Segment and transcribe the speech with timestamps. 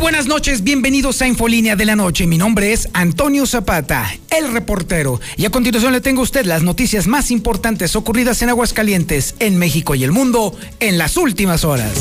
[0.00, 2.26] Buenas noches, bienvenidos a Infolínea de la Noche.
[2.26, 5.20] Mi nombre es Antonio Zapata, el reportero.
[5.36, 9.58] Y a continuación le tengo a usted las noticias más importantes ocurridas en Aguascalientes, en
[9.58, 11.92] México y el mundo en las últimas horas.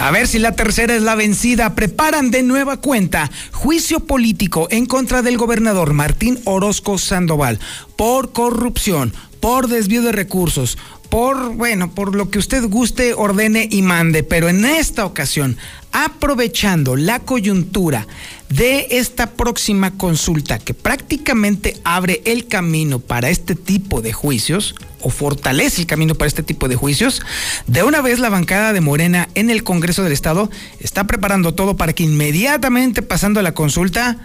[0.00, 1.74] A ver si la tercera es la vencida.
[1.74, 7.58] Preparan de nueva cuenta juicio político en contra del gobernador Martín Orozco Sandoval
[7.96, 13.82] por corrupción, por desvío de recursos, por, bueno, por lo que usted guste, ordene y
[13.82, 15.56] mande, pero en esta ocasión,
[15.92, 18.06] aprovechando la coyuntura
[18.50, 25.10] de esta próxima consulta que prácticamente abre el camino para este tipo de juicios, o
[25.10, 27.22] fortalece el camino para este tipo de juicios,
[27.66, 31.76] de una vez la bancada de Morena en el Congreso del Estado está preparando todo
[31.76, 34.18] para que inmediatamente pasando la consulta,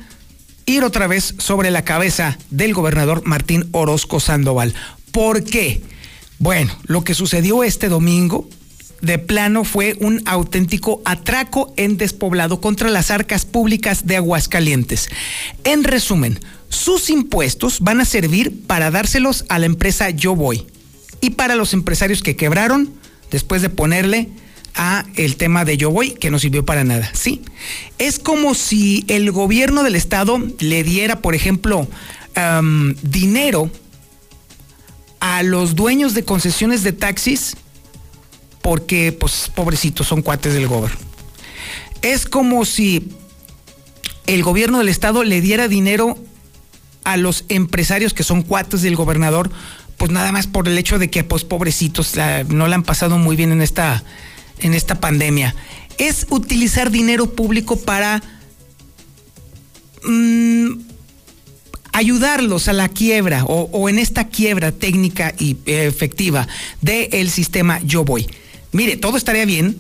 [0.66, 4.74] ir otra vez sobre la cabeza del gobernador Martín Orozco Sandoval.
[5.12, 5.82] ¿Por qué?
[6.44, 8.50] Bueno, lo que sucedió este domingo
[9.00, 15.08] de plano fue un auténtico atraco en despoblado contra las arcas públicas de Aguascalientes.
[15.64, 20.68] En resumen, sus impuestos van a servir para dárselos a la empresa Yo Voy
[21.22, 22.92] y para los empresarios que quebraron
[23.32, 24.28] después de ponerle
[24.76, 27.10] a el tema de Yo Voy, que no sirvió para nada.
[27.14, 27.42] Sí,
[28.00, 31.88] es como si el gobierno del estado le diera, por ejemplo,
[33.02, 33.72] dinero
[35.24, 37.56] a los dueños de concesiones de taxis
[38.62, 41.00] porque, pues, pobrecitos, son cuates del gobierno.
[42.02, 43.08] Es como si
[44.28, 46.18] el gobierno del estado le diera dinero
[47.06, 49.50] a los empresarios que son cuates del gobernador,
[49.96, 52.16] pues nada más por el hecho de que, pues, pobrecitos,
[52.50, 54.04] no le han pasado muy bien en esta,
[54.60, 55.56] en esta pandemia.
[56.00, 58.22] Es utilizar dinero público para
[60.04, 60.93] mm,
[61.94, 66.48] ayudarlos a la quiebra o, en esta quiebra técnica y eh, efectiva
[66.82, 68.28] del sistema Yo Voy.
[68.72, 69.78] Mire, todo estaría bien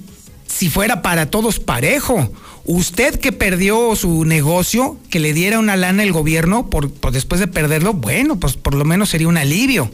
[0.47, 2.31] si fuera para todos parejo.
[2.65, 7.47] Usted que perdió su negocio, que le diera una lana el gobierno por, después de
[7.47, 9.91] perderlo, bueno, pues por lo menos sería un alivio.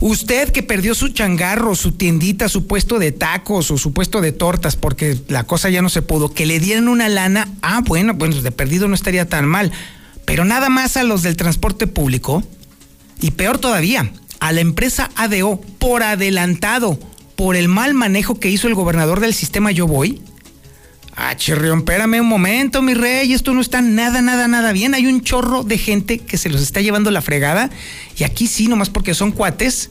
[0.00, 4.32] Usted que perdió su changarro, su tiendita, su puesto de tacos o su puesto de
[4.32, 8.14] tortas porque la cosa ya no se pudo, que le dieran una lana, ah, bueno,
[8.14, 9.72] bueno, de perdido no estaría tan mal
[10.26, 12.42] pero nada más a los del transporte público
[13.22, 16.98] y peor todavía, a la empresa ADO por adelantado,
[17.36, 20.20] por el mal manejo que hizo el gobernador del sistema Yo Voy.
[21.14, 24.94] Ah, chirrión, espérame un momento, mi rey, esto no está nada, nada, nada bien.
[24.94, 27.70] Hay un chorro de gente que se los está llevando la fregada
[28.18, 29.88] y aquí sí, nomás porque son cuates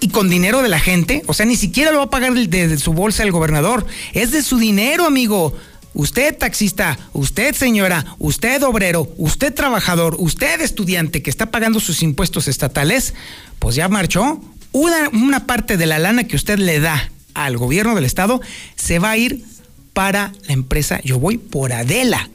[0.00, 2.68] y con dinero de la gente, o sea, ni siquiera lo va a pagar de,
[2.68, 5.54] de su bolsa el gobernador, es de su dinero, amigo.
[5.92, 12.46] Usted taxista, usted señora, usted obrero, usted trabajador, usted estudiante que está pagando sus impuestos
[12.46, 13.14] estatales,
[13.58, 14.40] pues ya marchó.
[14.72, 18.40] Una, una parte de la lana que usted le da al gobierno del estado
[18.76, 19.44] se va a ir
[19.92, 22.30] para la empresa Yo Voy por Adela,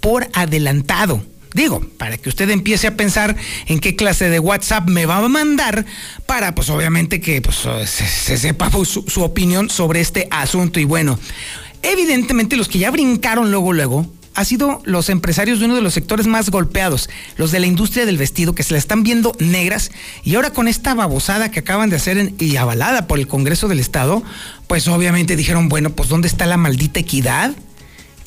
[0.00, 1.22] por adelantado.
[1.54, 3.36] Digo, para que usted empiece a pensar
[3.66, 5.86] en qué clase de WhatsApp me va a mandar
[6.26, 10.78] para, pues obviamente que pues, se, sepa su, su opinión sobre este asunto.
[10.78, 11.18] Y bueno,
[11.82, 14.06] Evidentemente los que ya brincaron luego, luego,
[14.38, 18.06] ha sido los empresarios de uno de los sectores más golpeados, los de la industria
[18.06, 19.90] del vestido, que se la están viendo negras
[20.22, 23.80] y ahora con esta babosada que acaban de hacer y avalada por el Congreso del
[23.80, 24.22] Estado,
[24.68, 27.56] pues obviamente dijeron, bueno, pues ¿dónde está la maldita equidad?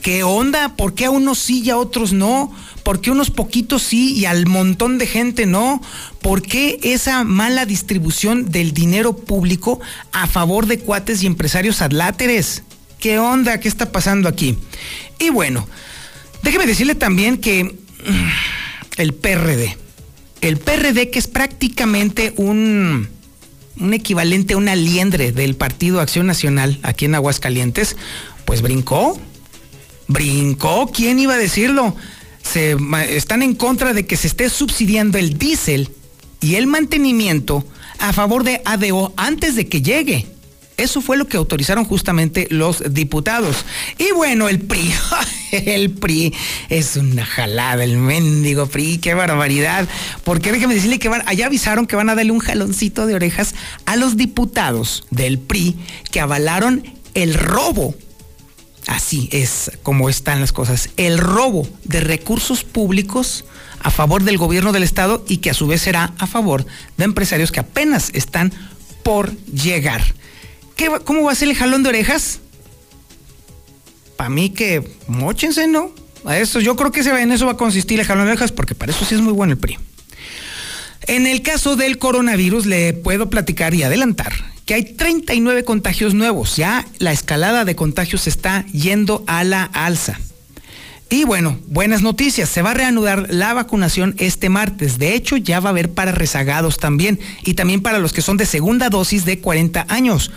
[0.01, 0.75] ¿Qué onda?
[0.75, 2.51] ¿Por qué a unos sí y a otros no?
[2.83, 5.81] ¿Por qué unos poquitos sí y al montón de gente no?
[6.21, 9.79] ¿Por qué esa mala distribución del dinero público
[10.11, 12.63] a favor de cuates y empresarios adláteres?
[13.01, 13.59] ¿Qué onda?
[13.59, 14.55] ¿Qué está pasando aquí?
[15.17, 15.67] Y bueno,
[16.43, 17.71] déjeme decirle también que mm,
[18.97, 19.75] el PRD,
[20.41, 23.09] el PRD que es prácticamente un,
[23.79, 27.97] un equivalente a una liendre del Partido Acción Nacional aquí en Aguascalientes,
[28.45, 29.19] pues brincó,
[30.07, 31.95] brincó, ¿quién iba a decirlo?
[32.43, 32.77] Se,
[33.09, 35.89] están en contra de que se esté subsidiando el diésel
[36.39, 37.65] y el mantenimiento
[37.97, 40.27] a favor de ADO antes de que llegue.
[40.77, 43.65] Eso fue lo que autorizaron justamente los diputados.
[43.97, 44.91] Y bueno, el PRI,
[45.51, 46.33] el PRI
[46.69, 49.87] es una jalada, el mendigo PRI, qué barbaridad.
[50.23, 53.53] Porque déjeme decirle que van, allá avisaron que van a darle un jaloncito de orejas
[53.85, 55.75] a los diputados del PRI
[56.11, 56.83] que avalaron
[57.13, 57.95] el robo
[58.87, 60.89] Así es como están las cosas.
[60.97, 63.45] El robo de recursos públicos
[63.79, 66.65] a favor del gobierno del estado y que a su vez será a favor
[66.97, 68.51] de empresarios que apenas están
[69.03, 70.03] por llegar.
[70.81, 72.39] ¿Qué, ¿Cómo va a ser el jalón de orejas?
[74.17, 75.91] Para mí que mochense, ¿no?
[76.25, 78.73] A eso, yo creo que en eso va a consistir el jalón de orejas porque
[78.73, 79.77] para eso sí es muy bueno el PRI.
[81.03, 84.33] En el caso del coronavirus le puedo platicar y adelantar
[84.65, 86.55] que hay 39 contagios nuevos.
[86.55, 90.19] Ya la escalada de contagios está yendo a la alza.
[91.11, 94.97] Y bueno, buenas noticias, se va a reanudar la vacunación este martes.
[94.97, 98.37] De hecho, ya va a haber para rezagados también y también para los que son
[98.37, 100.31] de segunda dosis de 40 años.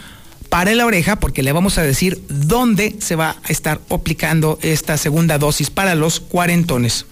[0.55, 4.97] Para la oreja porque le vamos a decir dónde se va a estar aplicando esta
[4.97, 7.07] segunda dosis para los cuarentones.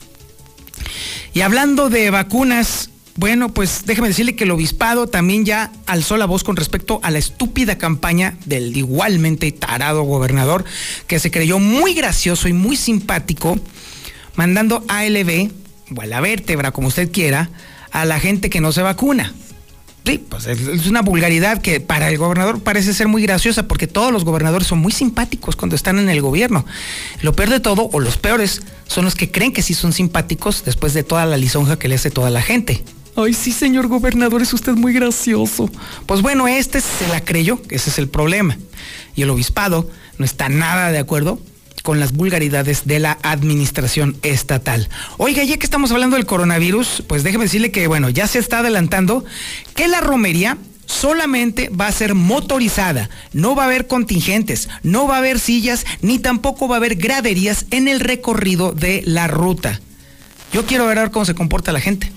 [1.34, 6.26] Y hablando de vacunas, bueno, pues déjeme decirle que el obispado también ya alzó la
[6.26, 10.64] voz con respecto a la estúpida campaña del igualmente tarado gobernador
[11.08, 13.58] que se creyó muy gracioso y muy simpático
[14.36, 15.50] mandando ALB
[15.96, 17.50] o a la vértebra, como usted quiera,
[17.90, 19.34] a la gente que no se vacuna.
[20.04, 24.10] Sí, pues es una vulgaridad que para el gobernador parece ser muy graciosa porque todos
[24.10, 26.66] los gobernadores son muy simpáticos cuando están en el gobierno.
[27.20, 30.64] Lo peor de todo, o los peores, son los que creen que sí son simpáticos
[30.64, 32.82] después de toda la lisonja que le hace toda la gente.
[33.14, 35.70] Ay, sí, señor gobernador, es usted muy gracioso.
[36.06, 38.56] Pues bueno, este se la creyó, ese es el problema.
[39.14, 39.88] Y el obispado
[40.19, 41.38] no está nada de acuerdo
[41.82, 44.88] con las vulgaridades de la administración estatal.
[45.19, 48.58] Oiga, ya que estamos hablando del coronavirus, pues déjeme decirle que, bueno, ya se está
[48.58, 49.25] adelantando
[49.75, 55.17] que la romería solamente va a ser motorizada, no va a haber contingentes, no va
[55.17, 59.81] a haber sillas, ni tampoco va a haber graderías en el recorrido de la ruta.
[60.52, 62.12] Yo quiero ver cómo se comporta la gente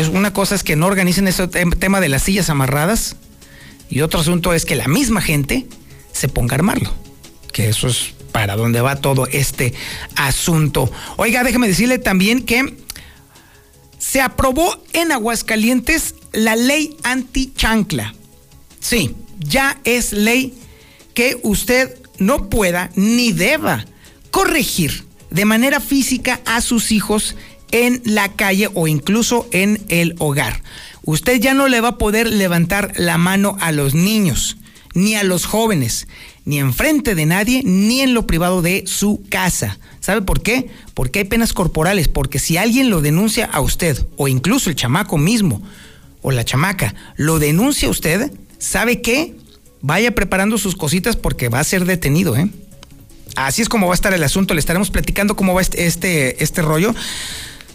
[0.00, 3.16] es una cosa es que no organicen ese tema de las sillas amarradas
[3.88, 5.66] y otro asunto es que la misma gente
[6.12, 6.92] se ponga a armarlo.
[7.52, 9.74] Que eso es para donde va todo este
[10.16, 10.90] asunto.
[11.18, 12.76] Oiga, déjeme decirle también que
[13.96, 18.12] se aprobó en Aguascalientes la ley anti-chancla.
[18.80, 20.52] Sí, ya es ley
[21.14, 23.84] que usted no pueda ni deba
[24.32, 27.36] corregir de manera física a sus hijos
[27.70, 30.60] en la calle o incluso en el hogar.
[31.04, 34.56] Usted ya no le va a poder levantar la mano a los niños,
[34.94, 36.08] ni a los jóvenes,
[36.44, 39.78] ni enfrente de nadie, ni en lo privado de su casa.
[40.00, 40.70] ¿Sabe por qué?
[40.94, 45.18] Porque hay penas corporales, porque si alguien lo denuncia a usted, o incluso el chamaco
[45.18, 45.62] mismo,
[46.22, 49.34] o la chamaca, lo denuncia a usted, ¿sabe qué?
[49.80, 52.48] Vaya preparando sus cositas porque va a ser detenido, ¿eh?
[53.36, 56.42] Así es como va a estar el asunto, le estaremos platicando cómo va este, este,
[56.42, 56.94] este rollo.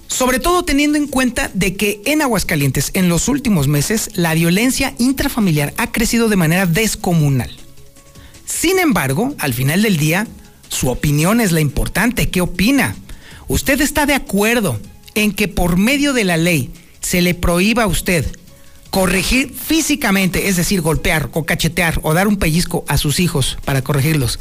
[0.10, 4.96] Sobre todo teniendo en cuenta de que en Aguascalientes en los últimos meses la violencia
[4.98, 7.56] intrafamiliar ha crecido de manera descomunal.
[8.44, 10.28] Sin embargo, al final del día,
[10.68, 12.30] su opinión es la importante.
[12.30, 12.96] ¿Qué opina?
[13.48, 14.80] ¿Usted está de acuerdo
[15.14, 16.72] en que por medio de la ley
[17.02, 18.26] se le prohíba a usted
[18.90, 23.84] corregir físicamente, es decir, golpear o cachetear o dar un pellizco a sus hijos para
[23.84, 24.40] corregirlos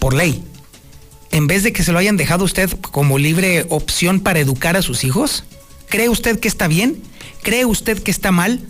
[0.00, 0.42] por ley?
[1.30, 4.82] En vez de que se lo hayan dejado usted como libre opción para educar a
[4.82, 5.44] sus hijos?
[5.88, 7.02] ¿Cree usted que está bien?
[7.42, 8.60] ¿Cree usted que está mal?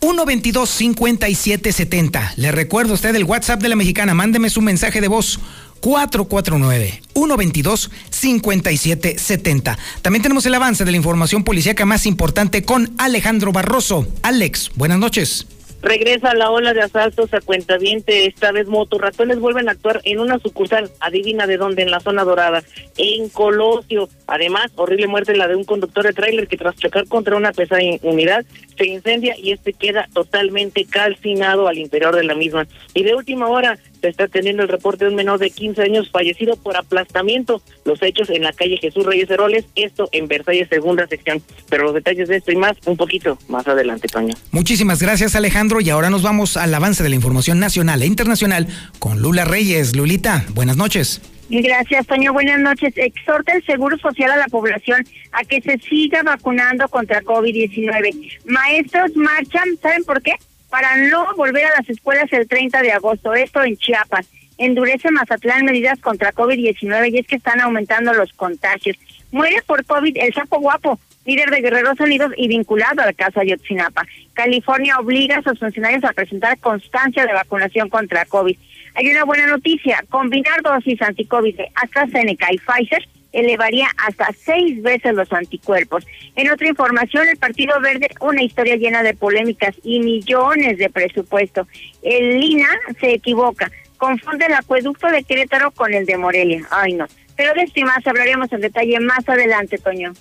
[0.00, 2.34] 122 5770.
[2.36, 4.14] Le recuerdo a usted el WhatsApp de la mexicana.
[4.14, 5.40] Mándeme su mensaje de voz.
[5.80, 9.78] 449 122 5770.
[10.02, 14.06] También tenemos el avance de la información policíaca más importante con Alejandro Barroso.
[14.22, 15.46] Alex, buenas noches.
[15.82, 20.38] Regresa la ola de asaltos a cuentaviente, esta vez motorratones vuelven a actuar en una
[20.38, 22.62] sucursal, adivina de dónde, en la zona dorada,
[22.96, 24.08] en Colosio.
[24.26, 27.82] Además, horrible muerte la de un conductor de tráiler que tras chocar contra una pesada
[28.02, 28.44] unidad
[28.76, 32.66] se incendia y este queda totalmente calcinado al interior de la misma.
[32.94, 36.10] Y de última hora, se está teniendo el reporte de un menor de 15 años
[36.12, 37.60] fallecido por aplastamiento.
[37.84, 41.42] Los hechos en la calle Jesús Reyes Heroles, esto en Versalles, segunda sección.
[41.68, 44.34] Pero los detalles de esto y más, un poquito más adelante, Toño.
[44.52, 45.80] Muchísimas gracias, Alejandro.
[45.80, 48.68] Y ahora nos vamos al avance de la información nacional e internacional
[49.00, 49.96] con Lula Reyes.
[49.96, 51.20] Lulita, buenas noches.
[51.48, 52.32] Gracias, Toño.
[52.32, 52.92] Buenas noches.
[52.96, 58.38] Exhorta el Seguro Social a la población a que se siga vacunando contra COVID-19.
[58.46, 60.32] Maestros marchan, ¿saben por qué?
[60.70, 64.26] Para no volver a las escuelas el 30 de agosto, esto en Chiapas.
[64.58, 68.96] Endurece Mazatlán medidas contra COVID-19 y es que están aumentando los contagios.
[69.30, 74.06] Muere por COVID el sapo guapo, líder de Guerreros Unidos y vinculado al caso Ayotzinapa.
[74.32, 78.56] California obliga a sus funcionarios a presentar constancia de vacunación contra COVID.
[78.94, 83.06] Hay una buena noticia, combinar dosis anticovid de AstraZeneca y Pfizer
[83.36, 86.06] elevaría hasta seis veces los anticuerpos.
[86.34, 91.68] En otra información, el Partido Verde, una historia llena de polémicas y millones de presupuesto.
[92.02, 92.68] El Lina
[93.00, 93.70] se equivoca.
[93.98, 96.66] confunde el acueducto de Querétaro con el de Morelia.
[96.70, 97.06] Ay, no.
[97.36, 100.12] Pero de esto y más hablaremos en detalle más adelante, Toño.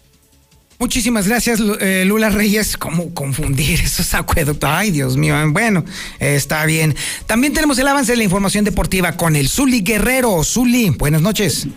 [0.78, 2.76] Muchísimas gracias, eh, Lula Reyes.
[2.76, 4.70] ¿Cómo confundir esos acueductos?
[4.70, 5.36] Ay, Dios mío.
[5.52, 5.86] Bueno,
[6.20, 6.96] está bien.
[7.28, 10.44] También tenemos el avance de la información deportiva con el Zuli Guerrero.
[10.44, 11.68] Zuli, buenas noches.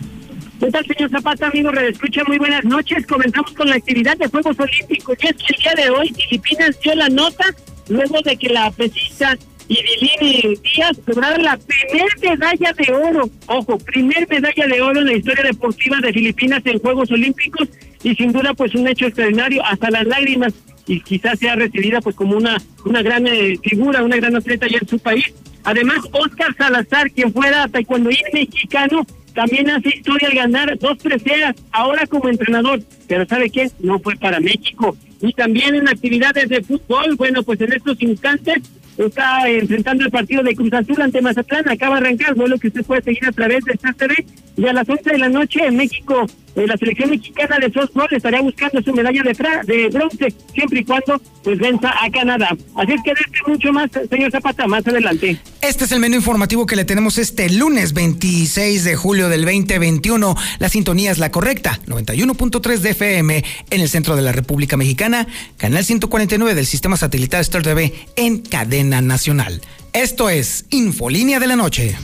[0.59, 1.71] ¿Qué tal, señor Zapata, amigo?
[1.71, 3.07] Escucha, muy buenas noches.
[3.07, 5.17] Comenzamos con la actividad de Juegos Olímpicos.
[5.21, 7.45] Y es que el día de hoy Filipinas dio la nota
[7.87, 9.37] luego de que la pesista
[9.69, 9.77] y
[10.61, 13.29] Díaz lograron la primera medalla de oro.
[13.45, 17.69] Ojo, primer medalla de oro en la historia deportiva de Filipinas en Juegos Olímpicos
[18.03, 20.53] y sin duda pues un hecho extraordinario hasta las lágrimas
[20.87, 24.79] y quizás sea recibida pues como una una gran eh, figura, una gran atleta ya
[24.81, 25.25] en su país.
[25.63, 29.05] Además, Oscar Salazar, quien fuera taekwondo mexicano,
[29.39, 32.81] también hace historia al ganar dos preseas, ahora como entrenador.
[33.07, 33.71] Pero ¿sabe qué?
[33.79, 34.97] No fue para México.
[35.21, 38.57] Y también en actividades de fútbol, bueno, pues en estos instantes
[39.05, 42.83] está enfrentando el partido de Cruz Azul ante Mazatlán, acaba de arrancar, vuelo que usted
[42.85, 44.25] puede seguir a través de Star TV,
[44.57, 48.07] y a las 11 de la noche en México, eh, la selección mexicana de softball
[48.11, 52.49] estaría buscando su medalla de, de bronce, siempre y cuando pues venza a Canadá.
[52.75, 55.39] Así es que este mucho más, señor Zapata, más adelante.
[55.61, 60.35] Este es el menú informativo que le tenemos este lunes 26 de julio del 2021.
[60.59, 65.27] La sintonía es la correcta, 91.3 de FM en el centro de la República Mexicana,
[65.57, 69.61] canal 149 del sistema satelital Star TV en cadena nacional.
[69.93, 71.95] Esto es Infolínea de la Noche.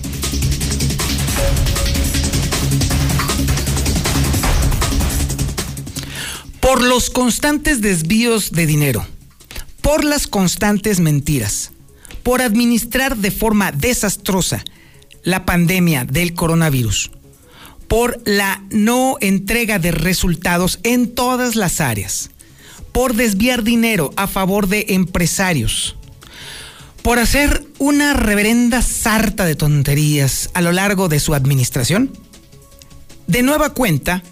[6.60, 9.06] Por los constantes desvíos de dinero,
[9.82, 11.72] por las constantes mentiras,
[12.24, 14.64] por administrar de forma desastrosa
[15.24, 17.12] la pandemia del coronavirus,
[17.88, 22.32] por la no entrega de resultados en todas las áreas,
[22.92, 25.98] por desviar dinero a favor de empresarios,
[27.06, 32.12] por hacer una reverenda sarta de tonterías a lo largo de su administración?
[33.28, 34.24] De nueva cuenta,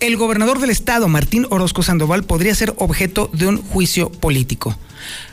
[0.00, 4.78] el gobernador del estado, Martín Orozco Sandoval, podría ser objeto de un juicio político.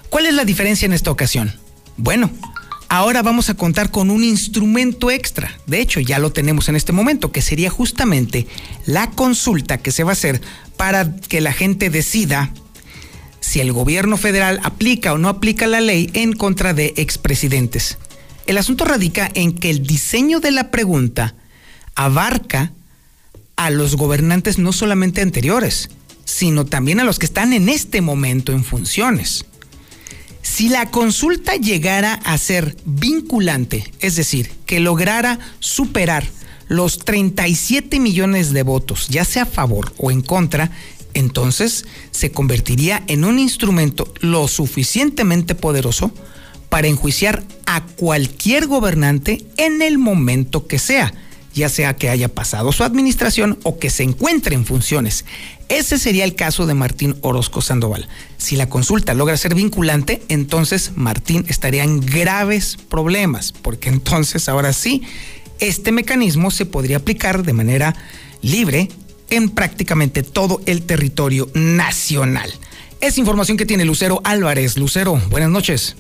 [0.10, 1.54] ¿Cuál es la diferencia en esta ocasión?
[1.96, 2.30] Bueno,
[2.90, 5.58] ahora vamos a contar con un instrumento extra.
[5.66, 8.46] De hecho, ya lo tenemos en este momento, que sería justamente
[8.86, 10.42] la consulta que se va a hacer
[10.76, 12.52] para que la gente decida
[13.44, 17.98] si el gobierno federal aplica o no aplica la ley en contra de expresidentes.
[18.48, 21.36] El asunto radica en que el diseño de la pregunta
[21.94, 22.72] abarca
[23.58, 25.90] a los gobernantes no solamente anteriores,
[26.24, 29.44] sino también a los que están en este momento en funciones.
[30.42, 36.26] Si la consulta llegara a ser vinculante, es decir, que lograra superar
[36.70, 40.72] los 37 millones de votos, ya sea a favor o en contra,
[41.14, 46.12] entonces se convertiría en un instrumento lo suficientemente poderoso
[46.70, 51.14] para enjuiciar a cualquier gobernante en el momento que sea,
[51.54, 55.26] ya sea que haya pasado su administración o que se encuentre en funciones.
[55.70, 58.08] Ese sería el caso de Martín Orozco Sandoval.
[58.38, 64.74] Si la consulta logra ser vinculante, entonces Martín estaría en graves problemas, porque entonces ahora
[64.74, 65.04] sí,
[65.60, 67.96] este mecanismo se podría aplicar de manera
[68.42, 68.90] libre
[69.30, 72.52] en prácticamente todo el territorio nacional.
[73.02, 74.78] Es información que tiene Lucero Álvarez.
[74.78, 75.96] Lucero, buenas noches.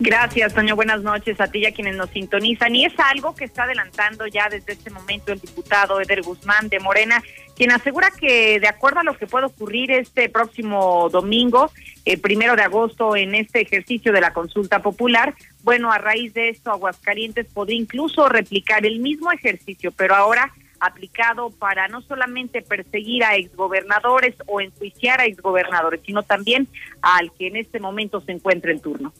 [0.00, 0.74] Gracias, Toño.
[0.74, 2.74] Buenas noches a ti y a quienes nos sintonizan.
[2.74, 6.80] Y es algo que está adelantando ya desde este momento el diputado Eder Guzmán de
[6.80, 7.22] Morena,
[7.54, 11.70] quien asegura que de acuerdo a lo que puede ocurrir este próximo domingo,
[12.04, 16.48] eh, primero de agosto, en este ejercicio de la consulta popular, bueno, a raíz de
[16.48, 23.24] esto, Aguascalientes podría incluso replicar el mismo ejercicio, pero ahora aplicado para no solamente perseguir
[23.24, 26.68] a exgobernadores o enjuiciar a exgobernadores, sino también
[27.02, 29.12] al que en este momento se encuentra en turno.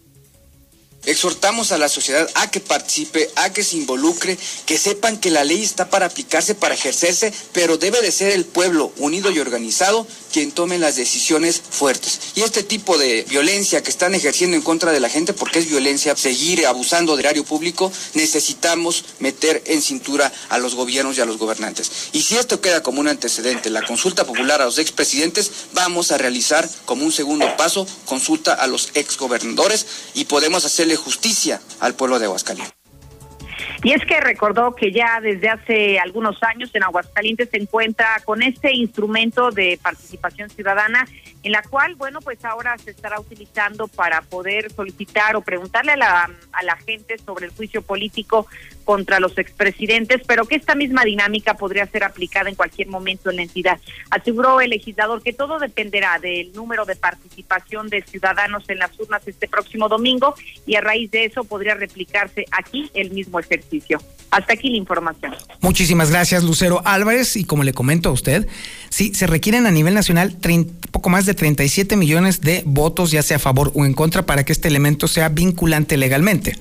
[1.07, 5.45] Exhortamos a la sociedad a que participe, a que se involucre, que sepan que la
[5.45, 10.07] ley está para aplicarse, para ejercerse, pero debe de ser el pueblo unido y organizado
[10.33, 12.19] quien tome las decisiones fuertes.
[12.35, 15.69] Y este tipo de violencia que están ejerciendo en contra de la gente, porque es
[15.69, 21.25] violencia, seguir abusando del área público, necesitamos meter en cintura a los gobiernos y a
[21.25, 21.91] los gobernantes.
[22.13, 26.19] Y si esto queda como un antecedente, la consulta popular a los expresidentes, vamos a
[26.19, 32.19] realizar como un segundo paso consulta a los exgobernadores y podemos hacerle justicia al pueblo
[32.19, 32.75] de Aguascalientes.
[33.83, 38.43] Y es que recordó que ya desde hace algunos años en Aguascalientes se encuentra con
[38.43, 41.07] este instrumento de participación ciudadana
[41.43, 45.97] en la cual, bueno, pues ahora se estará utilizando para poder solicitar o preguntarle a
[45.97, 48.47] la, a la gente sobre el juicio político
[48.85, 53.37] contra los expresidentes, pero que esta misma dinámica podría ser aplicada en cualquier momento en
[53.37, 53.81] la entidad.
[54.11, 59.27] Aseguró el legislador que todo dependerá del número de participación de ciudadanos en las urnas
[59.27, 60.35] este próximo domingo
[60.67, 64.01] y a raíz de eso podría replicarse aquí el mismo ejercicio.
[64.31, 65.33] Hasta aquí la información.
[65.61, 67.37] Muchísimas gracias, Lucero Álvarez.
[67.37, 68.49] Y como le comento a usted,
[68.91, 70.37] sí, se requieren a nivel nacional
[70.91, 74.45] poco más de 37 millones de votos, ya sea a favor o en contra, para
[74.45, 76.57] que este elemento sea vinculante legalmente.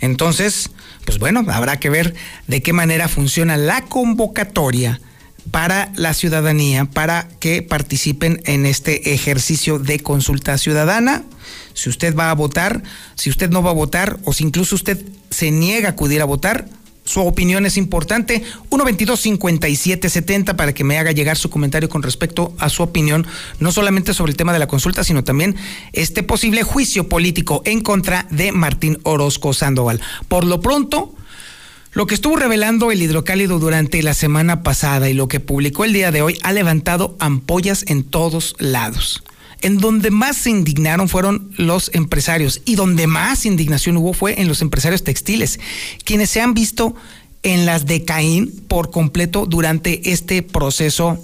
[0.00, 0.70] Entonces,
[1.04, 2.14] pues bueno, habrá que ver
[2.46, 5.00] de qué manera funciona la convocatoria
[5.50, 11.24] para la ciudadanía, para que participen en este ejercicio de consulta ciudadana.
[11.74, 12.82] Si usted va a votar,
[13.16, 16.26] si usted no va a votar o si incluso usted se niega a acudir a
[16.26, 16.66] votar,
[17.10, 18.44] su opinión es importante.
[18.70, 23.26] 122-5770 para que me haga llegar su comentario con respecto a su opinión,
[23.58, 25.56] no solamente sobre el tema de la consulta, sino también
[25.92, 30.00] este posible juicio político en contra de Martín Orozco Sandoval.
[30.28, 31.12] Por lo pronto,
[31.92, 35.92] lo que estuvo revelando el hidrocálido durante la semana pasada y lo que publicó el
[35.92, 39.24] día de hoy ha levantado ampollas en todos lados.
[39.62, 44.48] En donde más se indignaron fueron los empresarios y donde más indignación hubo fue en
[44.48, 45.60] los empresarios textiles,
[46.04, 46.94] quienes se han visto
[47.42, 51.22] en las de Caín por completo durante este proceso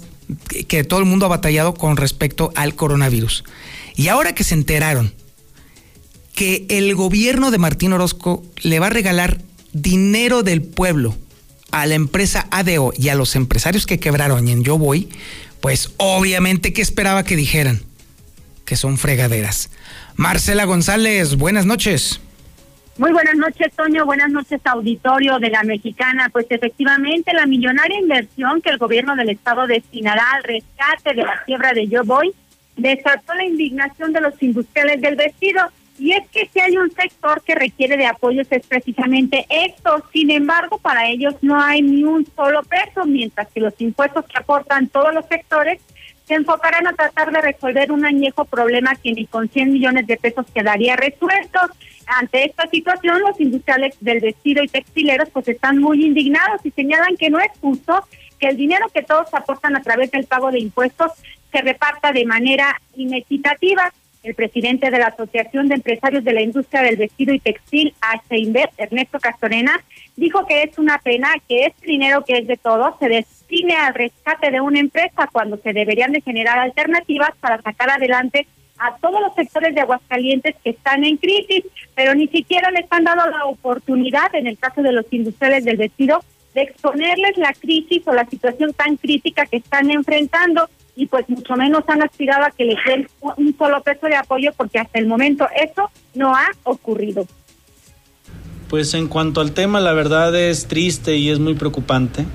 [0.67, 3.43] que todo el mundo ha batallado con respecto al coronavirus.
[3.95, 5.13] Y ahora que se enteraron
[6.33, 9.41] que el gobierno de Martín Orozco le va a regalar
[9.73, 11.15] dinero del pueblo
[11.71, 15.09] a la empresa ADO y a los empresarios que quebraron en Yo Voy,
[15.61, 17.81] pues obviamente que esperaba que dijeran
[18.67, 19.71] que son fregaderas.
[20.17, 22.21] Marcela González, buenas noches.
[22.97, 24.05] Muy buenas noches, Toño.
[24.05, 26.29] Buenas noches, auditorio de la Mexicana.
[26.31, 31.41] Pues efectivamente, la millonaria inversión que el gobierno del estado destinará al rescate de la
[31.45, 32.33] quiebra de Yo Voy
[32.75, 35.61] desató la indignación de los industriales del vestido.
[35.99, 40.03] Y es que si hay un sector que requiere de apoyos es precisamente esto.
[40.11, 44.37] Sin embargo, para ellos no hay ni un solo peso, mientras que los impuestos que
[44.37, 45.79] aportan todos los sectores
[46.27, 50.17] se enfocarán a tratar de resolver un añejo problema que ni con 100 millones de
[50.17, 51.59] pesos quedaría resuelto.
[52.05, 57.15] Ante esta situación, los industriales del vestido y textileros pues están muy indignados y señalan
[57.15, 58.03] que no es justo
[58.39, 61.11] que el dinero que todos aportan a través del pago de impuestos
[61.51, 63.93] se reparta de manera inequitativa.
[64.21, 68.71] El presidente de la Asociación de Empresarios de la Industria del Vestido y Textil, ACEINVER,
[68.77, 69.81] Ernesto Castorena,
[70.17, 73.07] dijo que es una pena que este dinero que es de todos se
[73.77, 78.47] al rescate de una empresa cuando se deberían de generar alternativas para sacar adelante
[78.79, 81.63] a todos los sectores de Aguascalientes que están en crisis,
[81.95, 85.77] pero ni siquiera les han dado la oportunidad, en el caso de los industriales del
[85.77, 91.27] vestido, de exponerles la crisis o la situación tan crítica que están enfrentando y pues
[91.29, 94.99] mucho menos han aspirado a que les den un solo peso de apoyo porque hasta
[94.99, 97.27] el momento eso no ha ocurrido.
[98.69, 102.25] Pues en cuanto al tema, la verdad es triste y es muy preocupante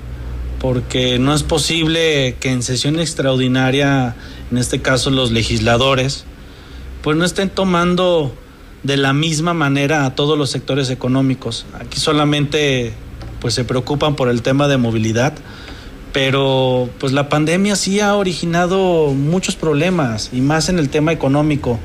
[0.63, 4.15] porque no es posible que en sesión extraordinaria,
[4.49, 6.23] en este caso los legisladores,
[7.01, 8.33] pues no estén tomando
[8.81, 11.65] de la misma manera a todos los sectores económicos.
[11.77, 12.93] Aquí solamente
[13.41, 15.33] pues se preocupan por el tema de movilidad,
[16.13, 21.77] pero pues la pandemia sí ha originado muchos problemas y más en el tema económico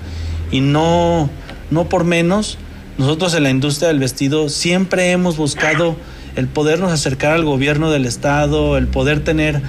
[0.52, 1.28] y no
[1.72, 2.58] no por menos
[2.96, 5.96] nosotros en la industria del vestido siempre hemos buscado
[6.38, 9.60] el podernos acercar al gobierno del estado, el poder tener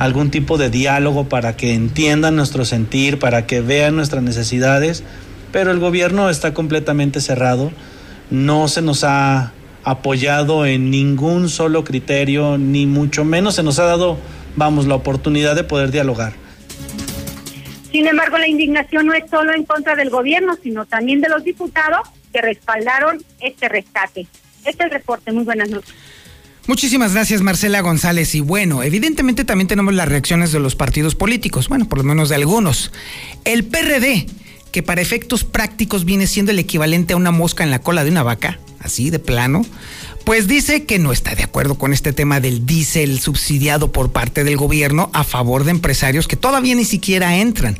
[0.00, 5.04] algún tipo de diálogo para que entiendan nuestro sentir, para que vean nuestras necesidades,
[5.52, 7.70] pero el gobierno está completamente cerrado,
[8.28, 9.52] no se nos ha
[9.84, 14.18] apoyado en ningún solo criterio, ni mucho menos se nos ha dado,
[14.56, 16.32] vamos, la oportunidad de poder dialogar.
[17.92, 21.44] Sin embargo, la indignación no es solo en contra del gobierno, sino también de los
[21.44, 24.26] diputados que respaldaron este rescate.
[24.64, 25.30] Este es el reporte.
[25.30, 25.94] Muy buenas noches.
[26.66, 31.68] Muchísimas gracias Marcela González y bueno, evidentemente también tenemos las reacciones de los partidos políticos,
[31.68, 32.90] bueno, por lo menos de algunos.
[33.44, 34.26] El PRD,
[34.72, 38.10] que para efectos prácticos viene siendo el equivalente a una mosca en la cola de
[38.10, 39.64] una vaca, así de plano,
[40.24, 44.42] pues dice que no está de acuerdo con este tema del diésel subsidiado por parte
[44.42, 47.78] del gobierno a favor de empresarios que todavía ni siquiera entran.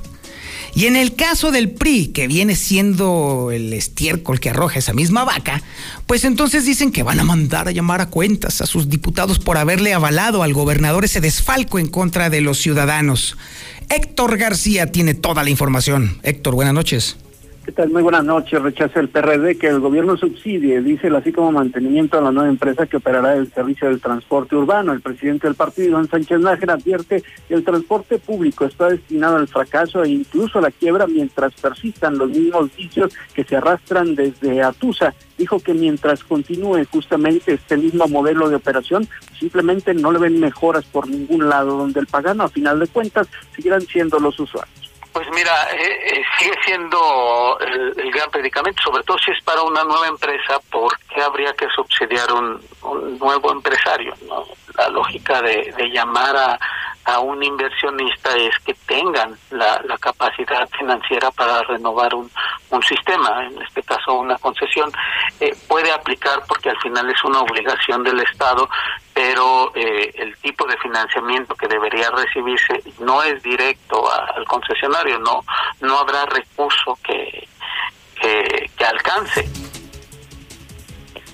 [0.76, 5.24] Y en el caso del PRI, que viene siendo el estiércol que arroja esa misma
[5.24, 5.62] vaca,
[6.04, 9.56] pues entonces dicen que van a mandar a llamar a cuentas a sus diputados por
[9.56, 13.38] haberle avalado al gobernador ese desfalco en contra de los ciudadanos.
[13.88, 16.18] Héctor García tiene toda la información.
[16.22, 17.16] Héctor, buenas noches.
[17.66, 17.90] ¿Qué tal?
[17.90, 18.62] Muy buenas noches.
[18.62, 22.86] Rechaza el PRD que el gobierno subsidie, dice así como mantenimiento a la nueva empresa
[22.86, 24.92] que operará el servicio del transporte urbano.
[24.92, 29.48] El presidente del partido, Iván Sánchez Nájera, advierte que el transporte público está destinado al
[29.48, 34.62] fracaso e incluso a la quiebra mientras persistan los mismos vicios que se arrastran desde
[34.62, 35.12] Atusa.
[35.36, 39.08] Dijo que mientras continúe justamente este mismo modelo de operación,
[39.40, 43.26] simplemente no le ven mejoras por ningún lado, donde el pagano, a final de cuentas,
[43.56, 44.86] seguirán siendo los usuarios.
[45.16, 49.82] Pues mira, eh, eh, sigue siendo el, gran predicamento, sobre todo si es para una
[49.82, 52.60] nueva empresa, ¿por qué habría que subsidiar un,
[53.18, 54.12] nuevo empresario?
[54.28, 54.44] ¿no?
[54.76, 56.58] La lógica de, llamar a,
[57.06, 62.30] a, un inversionista es que tengan la, capacidad financiera para renovar un,
[62.70, 64.90] un, sistema, en este caso una concesión,
[65.40, 68.68] eh, puede aplicar porque al final es una obligación del Estado
[69.14, 75.42] pero eh, el tipo de financiamiento que debería recibirse no es directo al concesionario, no
[75.80, 77.48] no habrá recurso que,
[78.20, 79.75] que alcance.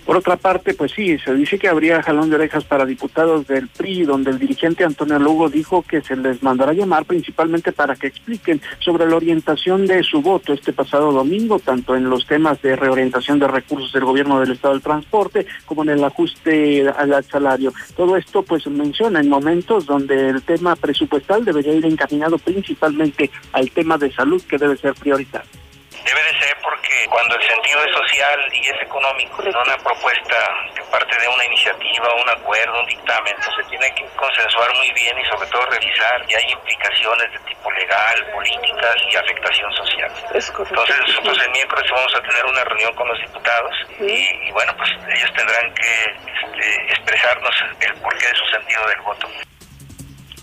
[0.04, 3.68] Por otra parte, pues sí, se dice que habría jalón de orejas para diputados del
[3.68, 8.08] PRI, donde el dirigente Antonio Lugo dijo que se les mandará llamar principalmente para que
[8.08, 12.74] expliquen sobre la orientación de su voto este pasado domingo, tanto en los temas de
[12.74, 17.72] reorientación de recursos del gobierno del Estado del Transporte como en el ajuste al salario.
[17.96, 23.70] Todo esto pues menciona en momentos donde el tema presupuestal debería ir encaminado principalmente al
[23.70, 25.48] tema de salud que debe ser prioritario.
[26.04, 30.36] Debe de ser porque cuando el sentido es social y es económico, no una propuesta
[30.74, 34.90] que parte de una iniciativa, un acuerdo, un dictamen, pues se tiene que consensuar muy
[34.92, 40.12] bien y sobre todo revisar si hay implicaciones de tipo legal, políticas y afectación social.
[40.34, 44.90] Entonces nosotros el miércoles vamos a tener una reunión con los diputados y, bueno, pues
[45.16, 49.28] ellos tendrán que este, expresarnos el porqué de su sentido del voto.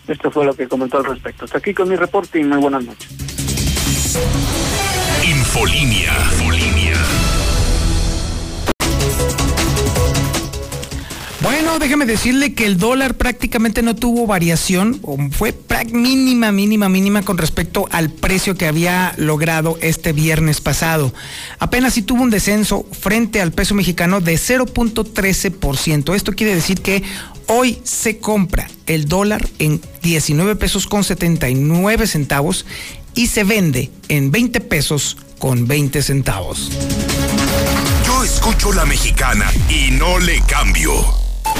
[0.07, 1.45] Esto fue lo que comentó al respecto.
[1.45, 3.29] Hasta aquí con mi reporte y muy buenas noches.
[5.23, 6.11] Infolinia.
[11.41, 15.53] Bueno, déjeme decirle que el dólar prácticamente no tuvo variación, fue
[15.93, 21.13] mínima, mínima, mínima con respecto al precio que había logrado este viernes pasado.
[21.59, 26.15] Apenas si tuvo un descenso frente al peso mexicano de 0.13%.
[26.15, 27.03] Esto quiere decir que
[27.47, 32.65] hoy se compra el dólar en 19 pesos con 79 centavos
[33.15, 36.71] y se vende en 20 pesos con 20 centavos.
[38.05, 41.18] Yo escucho la mexicana y no le cambio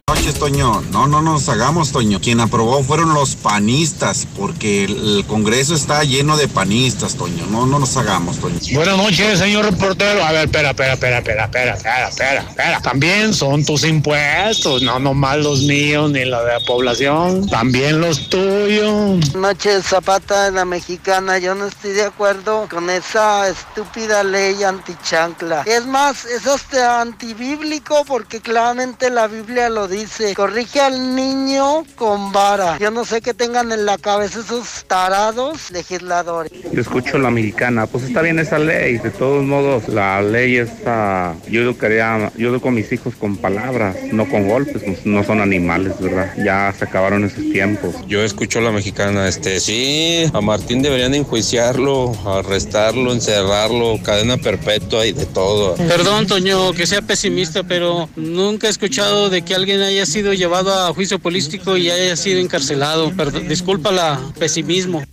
[0.10, 0.82] noches, Toño.
[0.92, 2.20] No, no nos hagamos, Toño.
[2.20, 7.46] Quien aprobó fueron los panistas, porque el Congreso está lleno de panistas, Toño.
[7.52, 8.58] No, no nos hagamos, Toño.
[8.74, 10.24] Buenas noches, señor reportero.
[10.24, 12.82] A ver, espera, espera, espera, espera, espera, espera, espera, espera.
[12.82, 18.30] También son tus impuestos, no nomás los míos ni los de la población, también los
[18.30, 19.20] tuyos.
[19.20, 21.38] Buenas noches, Zapata, la mexicana.
[21.38, 25.62] Yo no estoy de acuerdo con esa estúpida ley antichancla.
[25.68, 31.84] Es más, es hasta antibíblico porque claramente la Biblia lo dice dice, corrige al niño
[31.96, 32.78] con vara.
[32.80, 36.52] Yo no sé qué tengan en la cabeza esos tarados legisladores.
[36.72, 41.36] Yo escucho la mexicana, pues está bien esa ley, de todos modos, la ley está,
[41.50, 45.42] yo educaría, yo educo a mis hijos con palabras, no con golpes, pues no son
[45.42, 46.34] animales, ¿verdad?
[46.38, 47.96] Ya se acabaron esos tiempos.
[48.08, 55.12] Yo escucho la mexicana, este, sí, a Martín deberían enjuiciarlo, arrestarlo, encerrarlo, cadena perpetua y
[55.12, 55.76] de todo.
[55.76, 60.74] Perdón, Toño, que sea pesimista, pero nunca he escuchado de que alguien haya sido llevado
[60.74, 63.12] a juicio político y haya sido encarcelado.
[63.16, 65.04] Perdón, disculpa la pesimismo.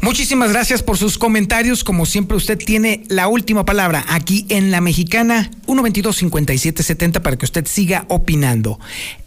[0.00, 1.82] Muchísimas gracias por sus comentarios.
[1.82, 7.66] Como siempre, usted tiene la última palabra aquí en La Mexicana 122-5770 para que usted
[7.66, 8.78] siga opinando.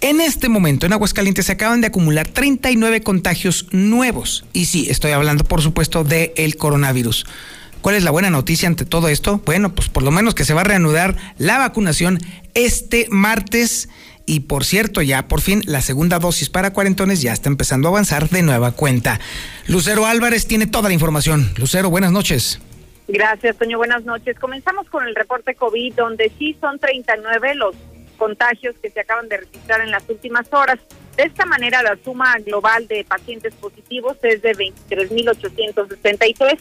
[0.01, 4.45] En este momento, en Aguascalientes se acaban de acumular 39 contagios nuevos.
[4.53, 7.25] Y sí, estoy hablando, por supuesto, del el coronavirus.
[7.81, 9.41] ¿Cuál es la buena noticia ante todo esto?
[9.45, 12.19] Bueno, pues por lo menos que se va a reanudar la vacunación
[12.53, 13.89] este martes.
[14.25, 17.91] Y por cierto, ya por fin la segunda dosis para cuarentones ya está empezando a
[17.91, 19.19] avanzar de nueva cuenta.
[19.67, 21.49] Lucero Álvarez tiene toda la información.
[21.57, 22.59] Lucero, buenas noches.
[23.07, 23.77] Gracias, Toño.
[23.77, 24.37] Buenas noches.
[24.37, 27.73] Comenzamos con el reporte COVID, donde sí son 39 los
[28.17, 30.79] contagios que se acaban de registrar en las últimas horas.
[31.15, 34.51] De esta manera, la suma global de pacientes positivos es de
[34.89, 36.57] 23.863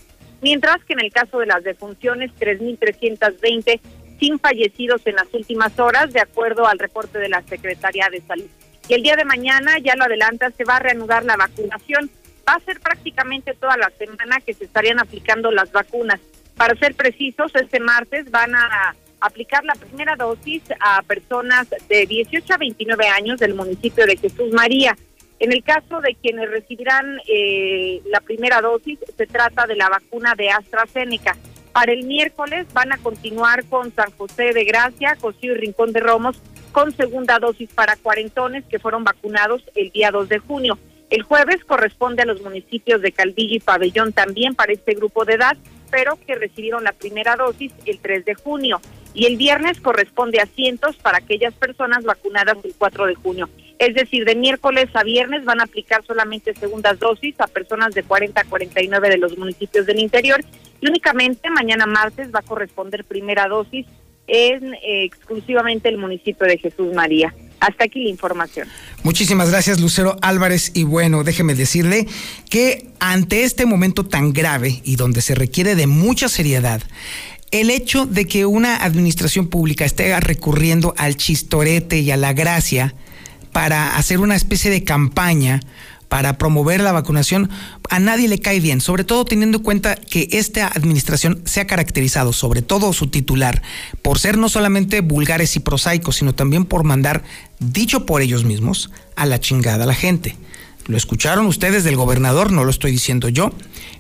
[0.47, 3.81] mientras que en el caso de las defunciones, 3.320
[4.21, 8.47] sin fallecidos en las últimas horas, de acuerdo al reporte de la Secretaría de Salud.
[8.89, 12.09] Y el día de mañana, ya lo adelanta, se va a reanudar la vacunación.
[12.49, 16.21] Va a ser prácticamente toda la semana que se estarían aplicando las vacunas.
[16.57, 22.55] Para ser precisos, este martes van a aplicar la primera dosis a personas de 18
[22.55, 24.97] a 29 años del municipio de Jesús María.
[25.39, 30.35] En el caso de quienes recibirán eh, la primera dosis, se trata de la vacuna
[30.35, 31.37] de AstraZeneca.
[31.73, 36.01] Para el miércoles van a continuar con San José de Gracia, Cosío y Rincón de
[36.01, 36.41] Romos
[36.73, 40.79] con segunda dosis para cuarentones que fueron vacunados el día 2 de junio.
[41.09, 45.35] El jueves corresponde a los municipios de Caldillo y Pabellón también para este grupo de
[45.35, 45.57] edad,
[45.91, 48.81] pero que recibieron la primera dosis el 3 de junio.
[49.17, 53.49] Y el viernes corresponde a cientos para aquellas personas vacunadas el 4 de junio.
[53.79, 58.03] Es decir, de miércoles a viernes van a aplicar solamente segundas dosis a personas de
[58.03, 60.45] 40 a 49 de los municipios del interior
[60.81, 63.87] y únicamente mañana martes va a corresponder primera dosis
[64.27, 67.35] en eh, exclusivamente el municipio de Jesús María.
[67.61, 68.69] Hasta aquí la información.
[69.03, 70.73] Muchísimas gracias, Lucero Álvarez.
[70.75, 72.07] Y bueno, déjeme decirle
[72.51, 76.83] que ante este momento tan grave y donde se requiere de mucha seriedad,
[77.51, 82.95] el hecho de que una administración pública esté recurriendo al chistorete y a la gracia
[83.53, 85.61] para hacer una especie de campaña
[86.09, 87.51] para promover la vacunación,
[87.91, 91.67] a nadie le cae bien, sobre todo teniendo en cuenta que esta administración se ha
[91.67, 93.63] caracterizado, sobre todo su titular,
[94.03, 97.25] por ser no solamente vulgares y prosaicos, sino también por mandar,
[97.59, 100.37] dicho por ellos mismos, a la chingada a la gente.
[100.87, 103.53] Lo escucharon ustedes del gobernador, no lo estoy diciendo yo.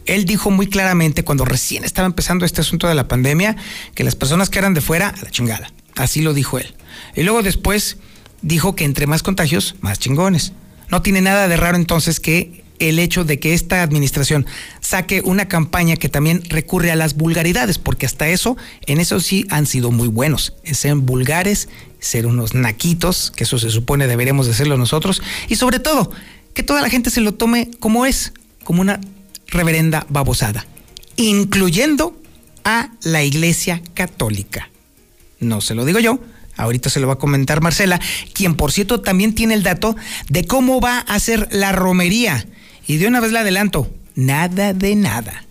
[0.04, 3.56] Él dijo muy claramente cuando recién estaba empezando este asunto de la pandemia
[3.94, 5.72] que las personas que eran de fuera, a la chingada.
[5.96, 6.74] Así lo dijo él.
[7.16, 7.96] Y luego después
[8.42, 10.52] dijo que entre más contagios, más chingones.
[10.88, 14.46] No tiene nada de raro entonces que el hecho de que esta administración
[14.80, 19.46] saque una campaña que también recurre a las vulgaridades, porque hasta eso, en eso sí
[19.48, 21.68] han sido muy buenos, en ser vulgares,
[21.98, 26.10] ser unos naquitos, que eso se supone deberíamos de hacerlo nosotros, y sobre todo,
[26.56, 28.32] que toda la gente se lo tome como es,
[28.64, 28.98] como una
[29.46, 30.64] reverenda babosada,
[31.16, 32.18] incluyendo
[32.64, 34.70] a la Iglesia Católica.
[35.38, 36.18] No se lo digo yo,
[36.58, 38.00] Ahorita se lo va a comentar Marcela,
[38.32, 39.94] quien por cierto también tiene el dato
[40.30, 42.46] de cómo va a ser la romería.
[42.86, 45.44] Y de una vez le adelanto, nada de nada.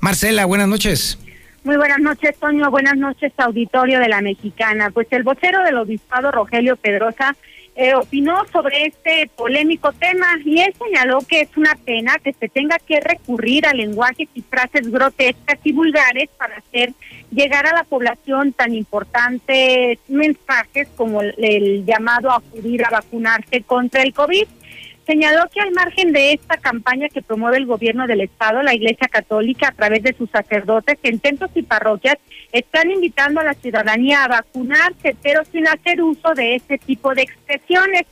[0.00, 1.18] Marcela, buenas noches.
[1.64, 2.70] Muy buenas noches, Toño.
[2.70, 4.90] Buenas noches, auditorio de la Mexicana.
[4.90, 7.34] Pues el vocero del obispado, Rogelio Pedrosa,
[7.74, 12.48] eh, opinó sobre este polémico tema y él señaló que es una pena que se
[12.48, 16.92] tenga que recurrir a lenguajes y frases grotescas y vulgares para hacer
[17.30, 24.02] llegar a la población tan importantes mensajes como el llamado a acudir a vacunarse contra
[24.02, 24.46] el COVID.
[25.06, 29.08] Señaló que al margen de esta campaña que promueve el gobierno del Estado, la Iglesia
[29.08, 32.18] Católica, a través de sus sacerdotes en templos y parroquias,
[32.52, 37.22] están invitando a la ciudadanía a vacunarse, pero sin hacer uso de este tipo de
[37.22, 38.02] expresiones.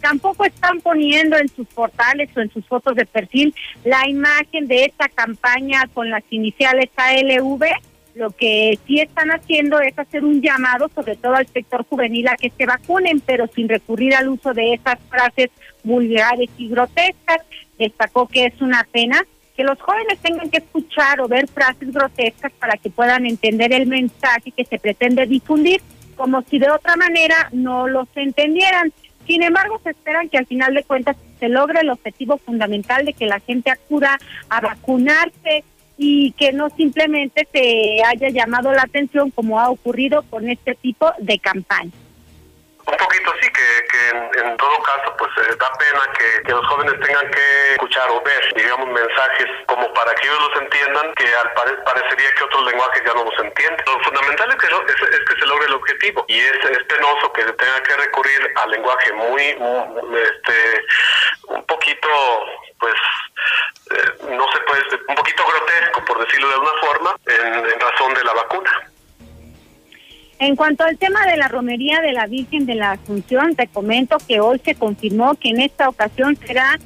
[0.00, 4.86] Tampoco están poniendo en sus portales o en sus fotos de perfil la imagen de
[4.86, 7.64] esta campaña con las iniciales ALV,
[8.14, 12.36] lo que sí están haciendo es hacer un llamado, sobre todo al sector juvenil, a
[12.36, 15.50] que se vacunen, pero sin recurrir al uso de esas frases
[15.84, 17.42] vulgares y grotescas.
[17.78, 19.24] Destacó que es una pena
[19.56, 23.86] que los jóvenes tengan que escuchar o ver frases grotescas para que puedan entender el
[23.86, 25.80] mensaje que se pretende difundir,
[26.16, 28.92] como si de otra manera no los entendieran.
[29.26, 33.12] Sin embargo, se esperan que al final de cuentas se logre el objetivo fundamental de
[33.12, 34.18] que la gente acuda
[34.48, 35.64] a vacunarse
[36.02, 41.12] y que no simplemente se haya llamado la atención como ha ocurrido con este tipo
[41.18, 41.92] de campaña.
[42.86, 47.30] Un poquito sí, que, en, todo caso pues eh, da pena que, los jóvenes tengan
[47.30, 51.52] que escuchar o ver, digamos, mensajes como para que ellos los entiendan, que al
[51.84, 53.84] parecería que otros lenguajes ya no los entienden.
[53.84, 57.42] Lo fundamental es que, es, que se logre el objetivo y es, es penoso que
[57.42, 60.82] se tenga que recurrir al lenguaje muy, este,
[61.48, 62.08] un poquito,
[62.78, 62.94] pues,
[63.90, 68.24] eh, no se puede, un poquito grotesco, por decirlo de alguna forma, en razón de
[68.24, 68.90] la vacuna.
[70.40, 74.16] En cuanto al tema de la romería de la Virgen de la Asunción, te comento
[74.26, 76.78] que hoy se confirmó que en esta ocasión será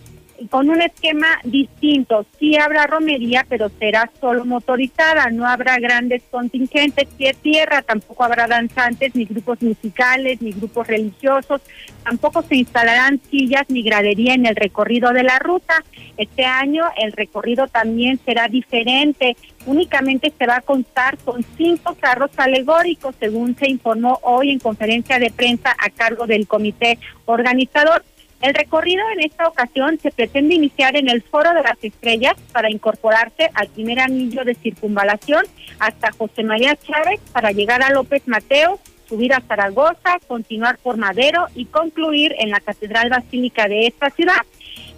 [0.50, 2.26] con un esquema distinto.
[2.38, 8.46] Sí habrá romería, pero será solo motorizada, no habrá grandes contingentes de tierra, tampoco habrá
[8.46, 11.60] danzantes, ni grupos musicales, ni grupos religiosos,
[12.02, 15.82] tampoco se instalarán sillas ni gradería en el recorrido de la ruta.
[16.16, 22.30] Este año el recorrido también será diferente, únicamente se va a contar con cinco carros
[22.36, 28.04] alegóricos, según se informó hoy en conferencia de prensa a cargo del comité organizador.
[28.44, 32.70] El recorrido en esta ocasión se pretende iniciar en el Foro de las Estrellas para
[32.70, 35.46] incorporarse al primer anillo de circunvalación
[35.78, 38.78] hasta José María Chávez para llegar a López Mateo,
[39.08, 44.42] subir a Zaragoza, continuar por Madero y concluir en la Catedral Basílica de esta ciudad.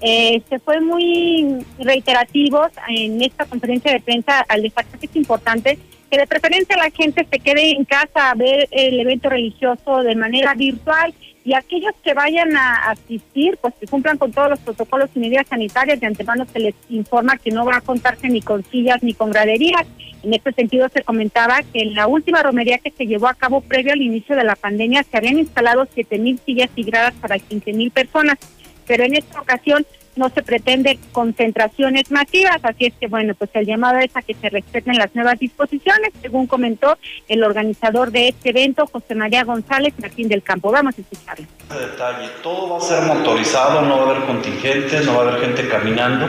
[0.00, 5.78] Eh, se fue muy reiterativos en esta conferencia de prensa al destacar que es importante
[6.10, 10.14] que de preferencia la gente se quede en casa a ver el evento religioso de
[10.14, 15.10] manera virtual y aquellos que vayan a asistir, pues que cumplan con todos los protocolos
[15.14, 16.00] y medidas sanitarias.
[16.00, 19.30] De antemano se les informa que no va a contarse ni con sillas ni con
[19.30, 19.86] graderías.
[20.24, 23.60] En este sentido se comentaba que en la última romería que se llevó a cabo
[23.60, 27.92] previo al inicio de la pandemia se habían instalado 7.000 sillas y gradas para 15.000
[27.92, 28.38] personas,
[28.86, 33.66] pero en esta ocasión no se pretende concentraciones masivas, así es que bueno, pues el
[33.66, 36.96] llamado es a que se respeten las nuevas disposiciones, según comentó
[37.28, 40.70] el organizador de este evento, José María González Martín del Campo.
[40.72, 41.46] Vamos a escucharlo.
[41.68, 45.40] Detalle, todo va a ser motorizado, no va a haber contingentes, no va a haber
[45.42, 46.28] gente caminando.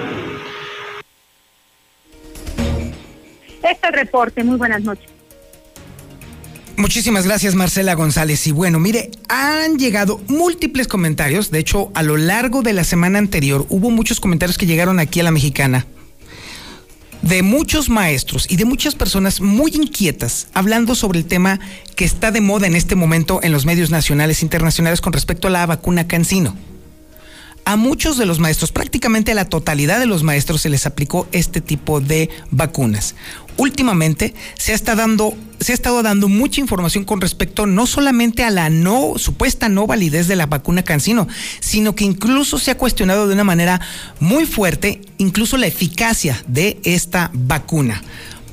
[3.64, 5.17] Este reporte, muy buenas noches.
[6.78, 8.46] Muchísimas gracias Marcela González.
[8.46, 11.50] Y bueno, mire, han llegado múltiples comentarios.
[11.50, 15.20] De hecho, a lo largo de la semana anterior hubo muchos comentarios que llegaron aquí
[15.20, 15.88] a la mexicana
[17.24, 21.60] de muchos maestros y de muchas personas muy inquietas hablando sobre el tema
[21.96, 25.48] que está de moda en este momento en los medios nacionales e internacionales con respecto
[25.48, 26.56] a la vacuna Cancino.
[27.68, 31.28] A muchos de los maestros, prácticamente a la totalidad de los maestros se les aplicó
[31.34, 33.14] este tipo de vacunas
[33.58, 38.52] últimamente se ha, dando, se ha estado dando mucha información con respecto no solamente a
[38.52, 41.28] la no supuesta no validez de la vacuna Cancino,
[41.60, 43.82] sino que incluso se ha cuestionado de una manera
[44.20, 48.02] muy fuerte incluso la eficacia de esta vacuna.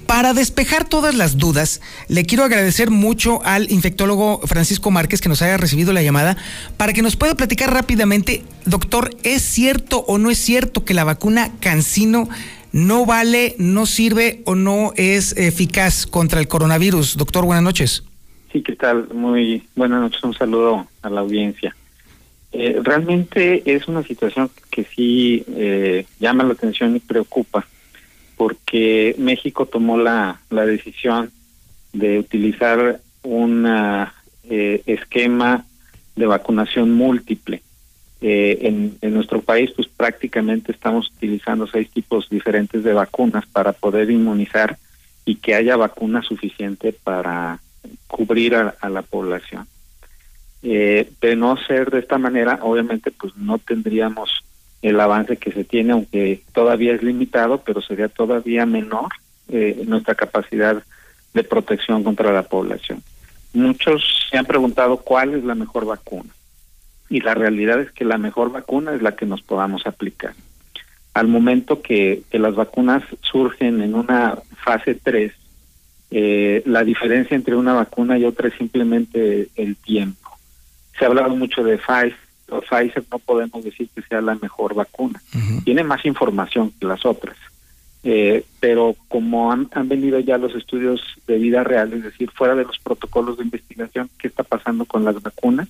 [0.06, 5.42] Para despejar todas las dudas, le quiero agradecer mucho al infectólogo Francisco Márquez que nos
[5.42, 6.36] haya recibido la llamada
[6.76, 11.04] para que nos pueda platicar rápidamente, doctor, ¿es cierto o no es cierto que la
[11.04, 12.28] vacuna Cancino
[12.74, 17.16] no vale, no sirve o no es eficaz contra el coronavirus.
[17.16, 18.02] Doctor, buenas noches.
[18.52, 19.08] Sí, ¿qué tal?
[19.14, 21.74] Muy buenas noches, un saludo a la audiencia.
[22.50, 27.64] Eh, realmente es una situación que sí eh, llama la atención y preocupa,
[28.36, 31.30] porque México tomó la, la decisión
[31.92, 33.66] de utilizar un
[34.48, 35.64] eh, esquema
[36.16, 37.62] de vacunación múltiple.
[38.20, 43.72] Eh, en, en, nuestro país, pues prácticamente estamos utilizando seis tipos diferentes de vacunas para
[43.72, 44.78] poder inmunizar
[45.26, 47.60] y que haya vacuna suficiente para
[48.06, 49.66] cubrir a, la población.
[50.62, 54.43] Eh, de no ser de esta manera, obviamente, pues no tendríamos
[54.84, 59.08] el avance que se tiene, aunque todavía es limitado, pero sería todavía menor
[59.48, 60.82] eh, nuestra capacidad
[61.32, 63.02] de protección contra la población.
[63.54, 66.28] Muchos se han preguntado cuál es la mejor vacuna
[67.08, 70.34] y la realidad es que la mejor vacuna es la que nos podamos aplicar.
[71.14, 75.32] Al momento que, las vacunas surgen en una fase 3,
[76.10, 80.28] eh, la diferencia entre una vacuna y otra es simplemente el tiempo.
[80.98, 85.20] Se ha hablado mucho de Pfizer, Pfizer no podemos decir que sea la mejor vacuna.
[85.64, 87.36] Tiene más información que las otras.
[88.06, 92.54] Eh, pero como han, han, venido ya los estudios de vida real, es decir, fuera
[92.54, 95.68] de los protocolos de investigación, ¿qué está pasando con las vacunas?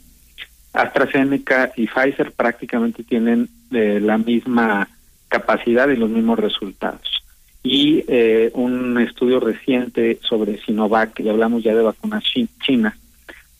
[0.72, 4.88] AstraZeneca y Pfizer prácticamente tienen eh, la misma
[5.28, 7.22] capacidad y los mismos resultados.
[7.62, 12.24] Y eh, un estudio reciente sobre Sinovac, y hablamos ya de vacunas
[12.60, 12.94] chinas,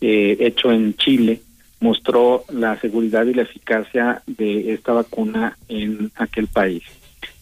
[0.01, 1.41] eh, hecho en Chile,
[1.85, 6.83] mostró la seguridad y la eficacia de esta vacuna en aquel país.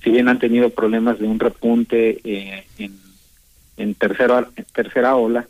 [0.03, 2.93] Si bien han tenido problemas de un repunte en,
[3.77, 5.47] en, tercera, en tercera ola,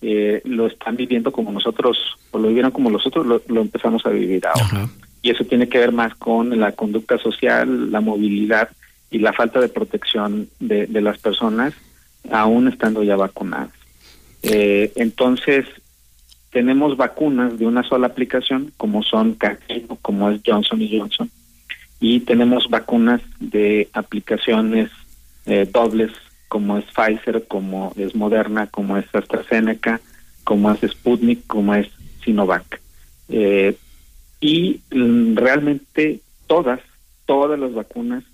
[0.00, 1.98] eh, lo están viviendo como nosotros,
[2.30, 4.88] o lo vivieron como nosotros lo, empezamos a vivir ahora.
[5.20, 8.70] Y eso tiene que ver más con la conducta social, la movilidad
[9.10, 11.74] y la falta de protección de, las personas,
[12.30, 13.74] aún estando ya vacunadas.
[14.42, 15.66] Eh, entonces,
[16.50, 21.30] tenemos vacunas de una sola aplicación, como son CanSino, como es Johnson y Johnson,
[22.00, 24.90] y tenemos vacunas de aplicaciones
[25.46, 26.12] eh, dobles
[26.48, 30.00] como es Pfizer, como es Moderna, como es AstraZeneca,
[30.42, 31.88] como es Sputnik, como es
[32.24, 32.80] Sinovac.
[33.28, 33.76] Eh,
[34.40, 36.80] y mm, realmente todas,
[37.26, 38.24] todas las vacunas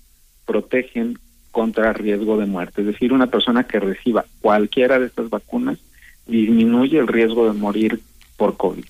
[0.47, 1.19] protegen
[1.51, 2.81] contra riesgo de muerte.
[2.81, 5.77] Es decir, una persona que reciba cualquiera de estas vacunas
[6.27, 8.01] disminuye el riesgo de morir
[8.37, 8.83] por COVID.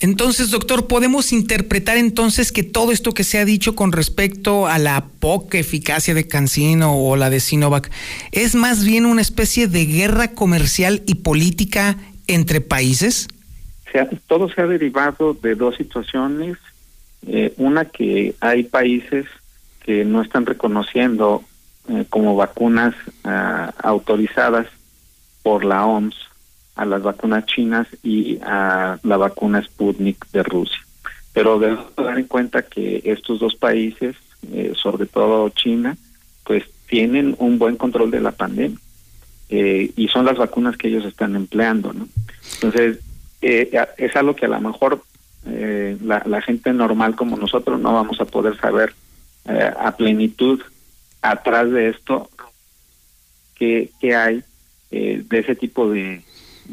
[0.00, 4.78] Entonces, doctor, ¿podemos interpretar entonces que todo esto que se ha dicho con respecto a
[4.78, 7.90] la poca eficacia de Cancino o la de Sinovac
[8.32, 13.28] es más bien una especie de guerra comercial y política entre países?
[14.28, 16.56] todo se ha derivado de dos situaciones.
[17.26, 19.26] Eh, una que hay países
[19.84, 21.42] que no están reconociendo
[21.88, 24.68] eh, como vacunas ah, autorizadas
[25.42, 26.29] por la OMS
[26.80, 30.80] a las vacunas chinas y a la vacuna Sputnik de Rusia.
[31.34, 34.16] Pero debemos dar en cuenta que estos dos países
[34.50, 35.98] eh, sobre todo China,
[36.44, 38.78] pues tienen un buen control de la pandemia
[39.50, 42.08] eh, y son las vacunas que ellos están empleando, ¿no?
[42.54, 43.00] Entonces,
[43.42, 45.02] eh, es algo que a lo mejor
[45.44, 48.94] la, la, gente normal como nosotros no vamos a poder saber
[49.46, 50.60] a plenitud
[51.22, 52.28] atrás de esto
[53.54, 54.44] que, que hay
[54.90, 56.22] de ese tipo de,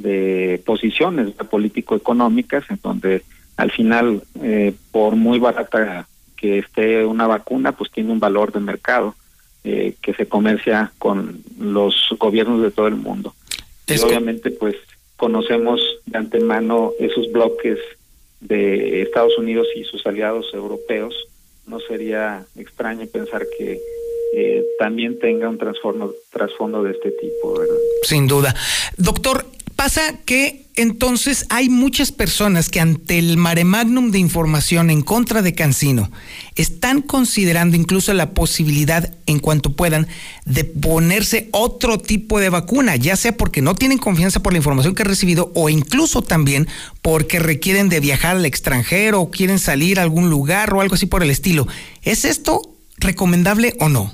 [0.02, 3.24] de posiciones político-económicas en donde
[3.58, 8.60] al final, eh, por muy barata que esté una vacuna, pues tiene un valor de
[8.60, 9.16] mercado
[9.64, 13.34] eh, que se comercia con los gobiernos de todo el mundo.
[13.88, 14.76] y obviamente, pues
[15.16, 17.80] conocemos de antemano esos bloques
[18.40, 21.16] de Estados Unidos y sus aliados europeos.
[21.66, 23.80] No sería extraño pensar que
[24.34, 27.76] eh, también tenga un trasfondo, trasfondo de este tipo, ¿verdad?
[28.04, 28.54] Sin duda.
[28.96, 29.46] Doctor,
[29.78, 35.44] Pasa que entonces hay muchas personas que ante el mare magnum de información en contra
[35.44, 36.12] de Cancino
[36.56, 40.08] están considerando incluso la posibilidad, en cuanto puedan,
[40.46, 44.96] de ponerse otro tipo de vacuna, ya sea porque no tienen confianza por la información
[44.96, 46.68] que han recibido o incluso también
[47.04, 51.06] porque requieren de viajar al extranjero o quieren salir a algún lugar o algo así
[51.06, 51.68] por el estilo.
[52.02, 52.62] ¿Es esto
[52.98, 54.12] recomendable o no?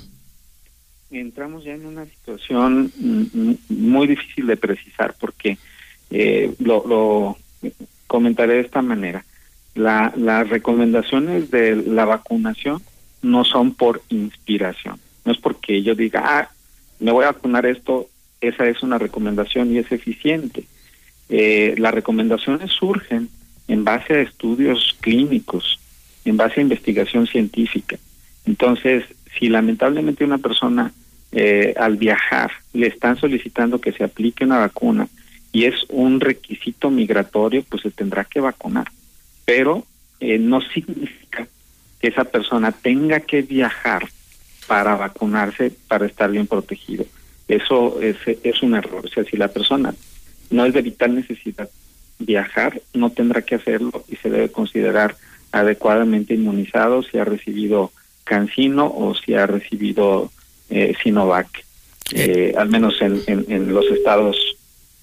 [1.10, 2.92] Entramos ya en una situación
[3.68, 5.58] muy difícil de precisar porque
[6.10, 7.38] eh, lo, lo,
[8.06, 9.24] comentaré de esta manera.
[9.74, 12.80] La, las recomendaciones de la vacunación
[13.22, 16.50] no son por inspiración, no es porque yo diga, ah,
[17.00, 18.08] me voy a vacunar esto,
[18.40, 20.64] esa es una recomendación y es eficiente.
[21.28, 23.28] Eh, las recomendaciones surgen
[23.66, 25.80] en base a estudios clínicos,
[26.24, 27.96] en base a investigación científica.
[28.44, 29.04] Entonces,
[29.38, 30.92] si lamentablemente una persona
[31.32, 35.08] eh, al viajar le están solicitando que se aplique una vacuna
[35.52, 38.88] y es un requisito migratorio, pues se tendrá que vacunar.
[39.44, 39.84] Pero
[40.20, 41.46] eh, no significa
[42.00, 44.08] que esa persona tenga que viajar
[44.66, 47.04] para vacunarse para estar bien protegido.
[47.48, 49.04] Eso es, es un error.
[49.04, 49.94] O sea, si la persona
[50.50, 51.68] no es de vital necesidad
[52.18, 55.16] viajar, no tendrá que hacerlo y se debe considerar
[55.52, 57.92] adecuadamente inmunizado si ha recibido
[58.24, 60.30] cancino o si ha recibido
[60.70, 61.64] eh, Sinovac,
[62.12, 64.36] eh, al menos en, en, los estados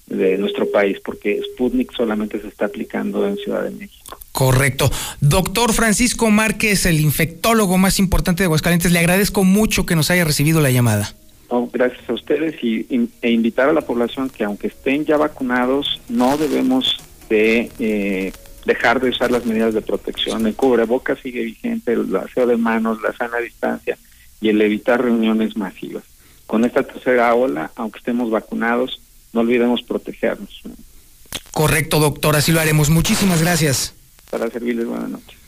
[0.06, 4.18] de nuestro país, porque Sputnik solamente se está aplicando en Ciudad de México.
[4.32, 4.90] Correcto.
[5.20, 10.24] Doctor Francisco Márquez, el infectólogo más importante de Aguascalientes, le agradezco mucho que nos haya
[10.24, 11.14] recibido la llamada.
[11.72, 12.86] gracias a ustedes y,
[13.20, 16.98] e invitar a la población que aunque estén ya vacunados, no debemos
[17.28, 18.32] de eh,
[18.64, 20.46] dejar de usar las medidas de protección.
[20.46, 23.98] El cubrebocas sigue vigente, el aseo de manos, la sana distancia
[24.40, 26.04] y el evitar reuniones masivas.
[26.46, 29.00] Con esta tercera ola, aunque estemos vacunados,
[29.32, 30.62] no olvidemos protegernos.
[31.50, 32.90] Correcto, doctor, así lo haremos.
[32.90, 33.94] Muchísimas gracias.
[34.30, 35.38] Para servirles, buenas noches.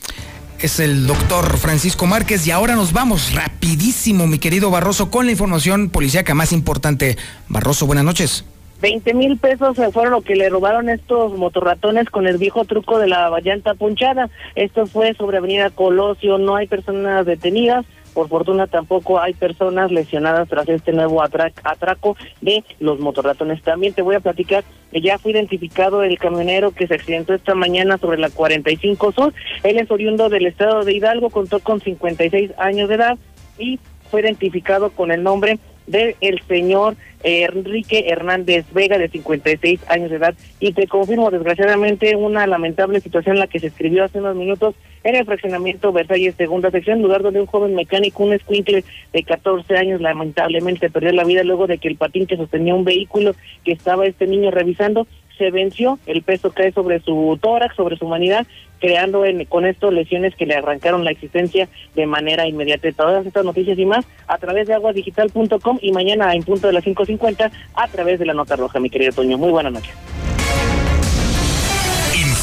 [0.59, 5.33] Es el doctor Francisco Márquez y ahora nos vamos rapidísimo, mi querido Barroso, con la
[5.33, 7.19] información policíaca más importante.
[7.49, 8.45] Barroso, buenas noches.
[8.81, 13.09] 20 mil pesos fueron lo que le robaron estos motorratones con el viejo truco de
[13.09, 14.29] la llanta punchada.
[14.55, 17.87] Esto fue sobre Avenida Colosio, no hay personas detenidas.
[18.13, 23.61] Por fortuna tampoco hay personas lesionadas tras este nuevo atraco de los motorratones.
[23.63, 24.63] También te voy a platicar
[24.93, 29.35] que ya fue identificado el camionero que se accidentó esta mañana sobre la 45 Sur.
[29.65, 33.19] Él es oriundo del estado de Hidalgo, contó con 56 años de edad
[33.59, 40.11] y fue identificado con el nombre del el señor Enrique Hernández Vega, de 56 años
[40.11, 44.37] de edad, y te confirmo, desgraciadamente, una lamentable situación la que se escribió hace unos
[44.37, 44.75] minutos
[45.05, 49.77] en el fraccionamiento Versalles, segunda sección, lugar donde un joven mecánico, un escuincle de 14
[49.77, 53.73] años, lamentablemente perdió la vida luego de que el patín que sostenía un vehículo que
[53.73, 55.07] estaba este niño revisando
[55.39, 58.47] se venció, el peso cae sobre su tórax, sobre su humanidad,
[58.85, 62.93] creando en, con esto lesiones que le arrancaron la existencia de manera inmediata.
[62.93, 66.85] Todas estas noticias y más a través de aguasdigital.com y mañana en punto de las
[66.85, 69.39] 5.50 a través de la nota roja, mi querido Toño.
[69.39, 69.95] Muy buenas noches.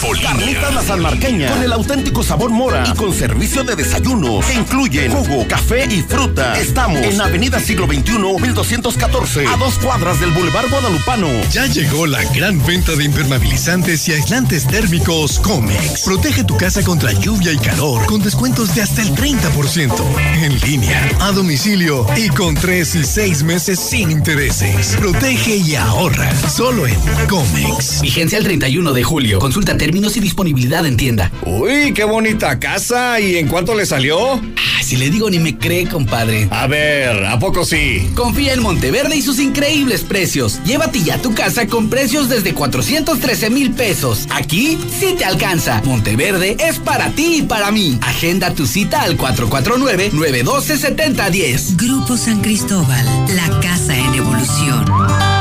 [0.10, 5.12] Carnitas La Sanmarqueña, con el auténtico sabor mora y con servicio de desayunos que incluyen
[5.12, 6.60] jugo, café y fruta.
[6.60, 11.28] Estamos en Avenida Siglo XXI, 1214, a dos cuadras del Boulevard Guadalupano.
[11.52, 16.02] Ya llegó la gran venta de impermeabilizantes y aislantes térmicos Comex.
[16.02, 19.93] Protege tu casa contra lluvia y calor con descuentos de hasta el 30%.
[20.41, 24.95] En línea, a domicilio y con tres y seis meses sin intereses.
[24.97, 26.99] Protege y ahorra solo en
[27.30, 28.02] Comex.
[28.02, 29.39] Vigencia el 31 de julio.
[29.39, 31.30] Consulta términos términos y disponibilidad en tienda.
[31.46, 33.20] Uy, qué bonita casa.
[33.20, 34.36] ¿Y en cuánto le salió?
[34.36, 36.48] Ah, si le digo ni me cree, compadre.
[36.50, 38.10] A ver, ¿a poco sí?
[38.16, 40.62] Confía en Monteverde y sus increíbles precios.
[40.64, 44.28] Llévate ya tu casa con precios desde 413 mil pesos.
[44.30, 45.82] Aquí sí te alcanza.
[45.84, 48.00] Monteverde es para ti y para mí.
[48.02, 51.76] Agenda tu cita al 449-912-7010.
[51.76, 55.41] Grupo San Cristóbal, la casa en evolución.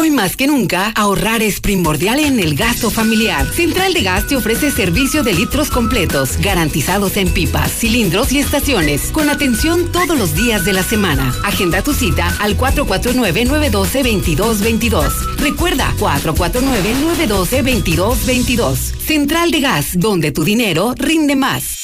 [0.00, 3.46] Hoy más que nunca, ahorrar es primordial en el gasto familiar.
[3.52, 9.10] Central de Gas te ofrece servicio de litros completos, garantizados en pipas, cilindros y estaciones,
[9.12, 11.34] con atención todos los días de la semana.
[11.44, 15.36] Agenda tu cita al 449-912-2222.
[15.36, 18.76] Recuerda, 449-912-2222.
[19.04, 21.79] Central de Gas, donde tu dinero rinde más.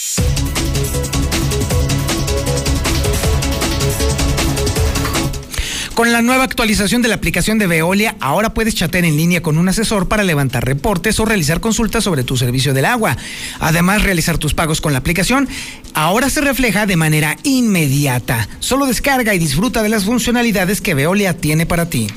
[5.97, 9.57] Con la nueva actualización de la aplicación de Veolia, ahora puedes chatear en línea con
[9.57, 13.16] un asesor para levantar reportes o realizar consultas sobre tu servicio del agua.
[13.61, 15.49] Además, realizar tus pagos con la aplicación
[15.94, 18.47] ahora se refleja de manera inmediata.
[18.59, 22.09] Solo descarga y disfruta de las funcionalidades que Veolia tiene para ti.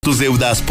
[0.00, 0.62] Tus deudas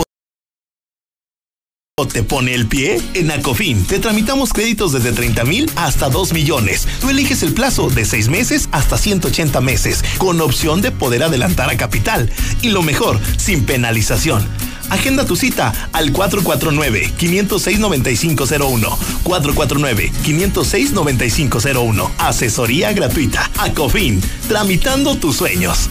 [2.00, 3.02] ¿O te pone el pie?
[3.16, 6.88] En Acofin te tramitamos créditos desde 30 mil hasta 2 millones.
[7.02, 11.72] Tú eliges el plazo de 6 meses hasta 180 meses, con opción de poder adelantar
[11.72, 12.32] a capital.
[12.62, 14.48] Y lo mejor, sin penalización.
[14.91, 18.95] Agenda tu cita al 449-506-9501.
[19.24, 22.12] 449-506-9501.
[22.20, 23.50] Asesoría gratuita.
[23.58, 25.89] Acofin, tramitando tus sueños.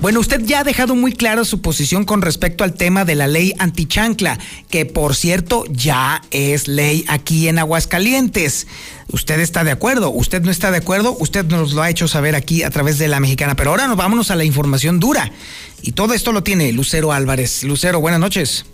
[0.00, 3.26] Bueno, usted ya ha dejado muy claro su posición con respecto al tema de la
[3.26, 4.38] ley antichancla,
[4.70, 8.66] que por cierto ya es ley aquí en Aguascalientes.
[9.12, 12.34] Usted está de acuerdo, usted no está de acuerdo, usted nos lo ha hecho saber
[12.34, 13.56] aquí a través de la mexicana.
[13.56, 15.30] Pero ahora nos vámonos a la información dura.
[15.82, 17.62] Y todo esto lo tiene Lucero Álvarez.
[17.62, 18.64] Lucero, buenas noches.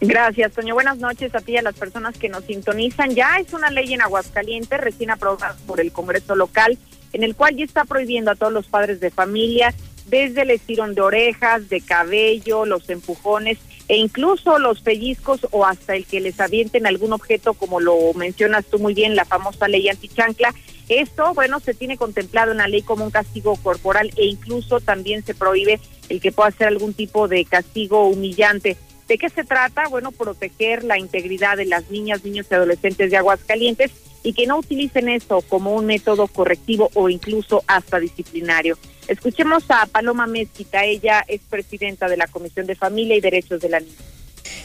[0.00, 0.74] Gracias, Toño.
[0.74, 3.14] Buenas noches a ti y a las personas que nos sintonizan.
[3.14, 6.76] Ya es una ley en Aguascalientes, recién aprobada por el Congreso local,
[7.12, 9.72] en el cual ya está prohibiendo a todos los padres de familia
[10.12, 13.58] desde el estirón de orejas, de cabello, los empujones
[13.88, 18.66] e incluso los pellizcos o hasta el que les avienten algún objeto, como lo mencionas
[18.66, 20.54] tú muy bien, la famosa ley antichancla.
[20.90, 25.24] Esto, bueno, se tiene contemplado en la ley como un castigo corporal e incluso también
[25.24, 28.76] se prohíbe el que pueda ser algún tipo de castigo humillante.
[29.08, 29.88] ¿De qué se trata?
[29.88, 33.90] Bueno, proteger la integridad de las niñas, niños y adolescentes de Aguascalientes
[34.22, 38.76] y que no utilicen esto como un método correctivo o incluso hasta disciplinario.
[39.08, 43.68] Escuchemos a Paloma Mezquita, ella es presidenta de la Comisión de Familia y Derechos de
[43.68, 43.92] la Niña.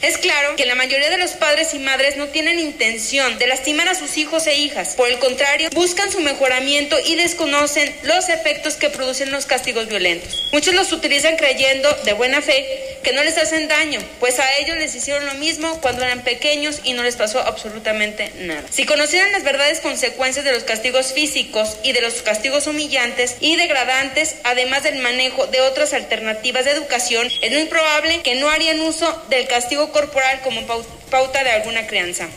[0.00, 3.88] Es claro que la mayoría de los padres y madres no tienen intención de lastimar
[3.88, 4.94] a sus hijos e hijas.
[4.94, 10.48] Por el contrario, buscan su mejoramiento y desconocen los efectos que producen los castigos violentos.
[10.52, 14.76] Muchos los utilizan creyendo de buena fe que no les hacen daño, pues a ellos
[14.76, 18.64] les hicieron lo mismo cuando eran pequeños y no les pasó absolutamente nada.
[18.70, 23.56] Si conocieran las verdades consecuencias de los castigos físicos y de los castigos humillantes y
[23.56, 28.80] degradantes, además del manejo de otras alternativas de educación, es muy probable que no harían
[28.80, 30.66] uso del castigo corporal como
[31.10, 32.28] pauta de alguna crianza.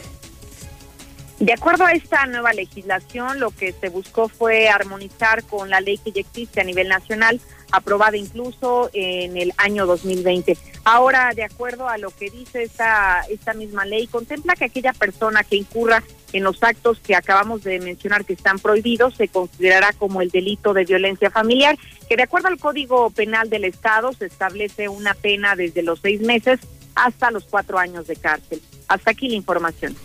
[1.42, 5.98] De acuerdo a esta nueva legislación, lo que se buscó fue armonizar con la ley
[5.98, 7.42] que ya existe a nivel nacional,
[7.72, 10.58] aprobada incluso en el año 2020.
[10.84, 15.44] Ahora, de acuerdo a lo que dice esta, esta misma ley, contempla que aquella persona
[15.44, 16.04] que incurra
[16.34, 20.74] en los actos que acabamos de mencionar que están prohibidos se considerará como el delito
[20.74, 21.78] de violencia familiar,
[22.10, 26.22] que de acuerdo al Código Penal del Estado se establece una pena desde los seis
[26.22, 26.60] meses
[26.96, 28.62] hasta los cuatro años de cárcel.
[28.88, 29.96] Hasta aquí la información.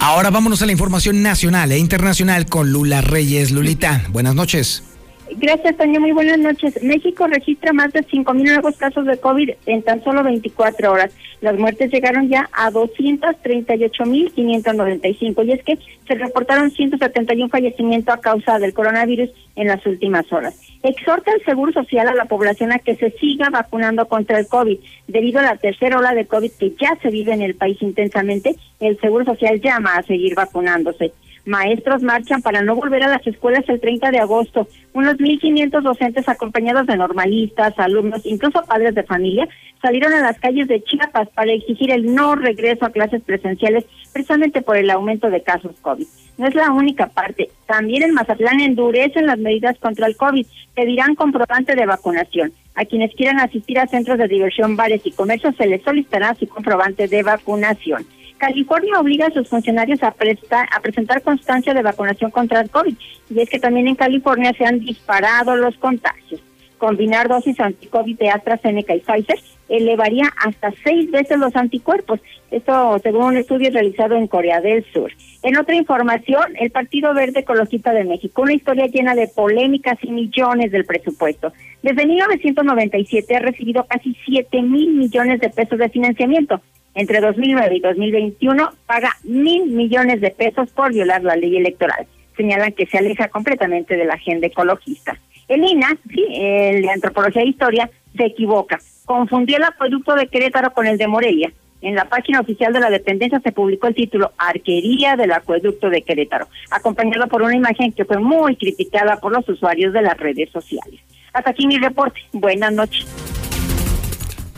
[0.00, 3.50] Ahora vámonos a la información nacional e internacional con Lula Reyes.
[3.50, 4.93] Lulita, buenas noches.
[5.36, 6.00] Gracias, Toño.
[6.00, 6.80] Muy buenas noches.
[6.82, 11.12] México registra más de 5.000 nuevos casos de COVID en tan solo 24 horas.
[11.40, 15.76] Las muertes llegaron ya a 238.595 y es que
[16.06, 20.56] se reportaron 171 fallecimientos a causa del coronavirus en las últimas horas.
[20.84, 24.78] Exhorta el Seguro Social a la población a que se siga vacunando contra el COVID.
[25.08, 28.54] Debido a la tercera ola de COVID que ya se vive en el país intensamente,
[28.78, 31.12] el Seguro Social llama a seguir vacunándose.
[31.46, 34.66] Maestros marchan para no volver a las escuelas el 30 de agosto.
[34.92, 39.48] Unos 1.500 docentes acompañados de normalistas, alumnos, incluso padres de familia,
[39.82, 44.62] salieron a las calles de Chiapas para exigir el no regreso a clases presenciales precisamente
[44.62, 46.06] por el aumento de casos COVID.
[46.38, 47.50] No es la única parte.
[47.66, 50.46] También en Mazatlán endurecen las medidas contra el COVID.
[50.74, 52.52] Pedirán comprobante de vacunación.
[52.74, 56.48] A quienes quieran asistir a centros de diversión, bares y comercios se les solicitará su
[56.48, 58.04] comprobante de vacunación.
[58.38, 62.94] California obliga a sus funcionarios a, prestar, a presentar constancia de vacunación contra el COVID.
[63.30, 66.40] Y es que también en California se han disparado los contagios.
[66.78, 72.20] Combinar dosis anticovid de AstraZeneca y Pfizer elevaría hasta seis veces los anticuerpos.
[72.50, 75.12] Esto según un estudio realizado en Corea del Sur.
[75.42, 80.10] En otra información, el Partido Verde Ecologista de México, una historia llena de polémicas y
[80.10, 81.52] millones del presupuesto.
[81.82, 86.60] Desde 1997 ha recibido casi 7 mil millones de pesos de financiamiento.
[86.94, 92.06] Entre 2009 y 2021 paga mil millones de pesos por violar la ley electoral.
[92.36, 95.18] Señalan que se aleja completamente de la agenda ecologista.
[95.48, 98.78] El INA, sí, el de Antropología e Historia, se equivoca.
[99.04, 101.52] Confundió el acueducto de Querétaro con el de Morelia.
[101.82, 106.02] En la página oficial de la dependencia se publicó el título Arquería del acueducto de
[106.02, 110.50] Querétaro, acompañado por una imagen que fue muy criticada por los usuarios de las redes
[110.50, 111.00] sociales.
[111.32, 112.20] Hasta aquí mi reporte.
[112.32, 113.33] Buenas noches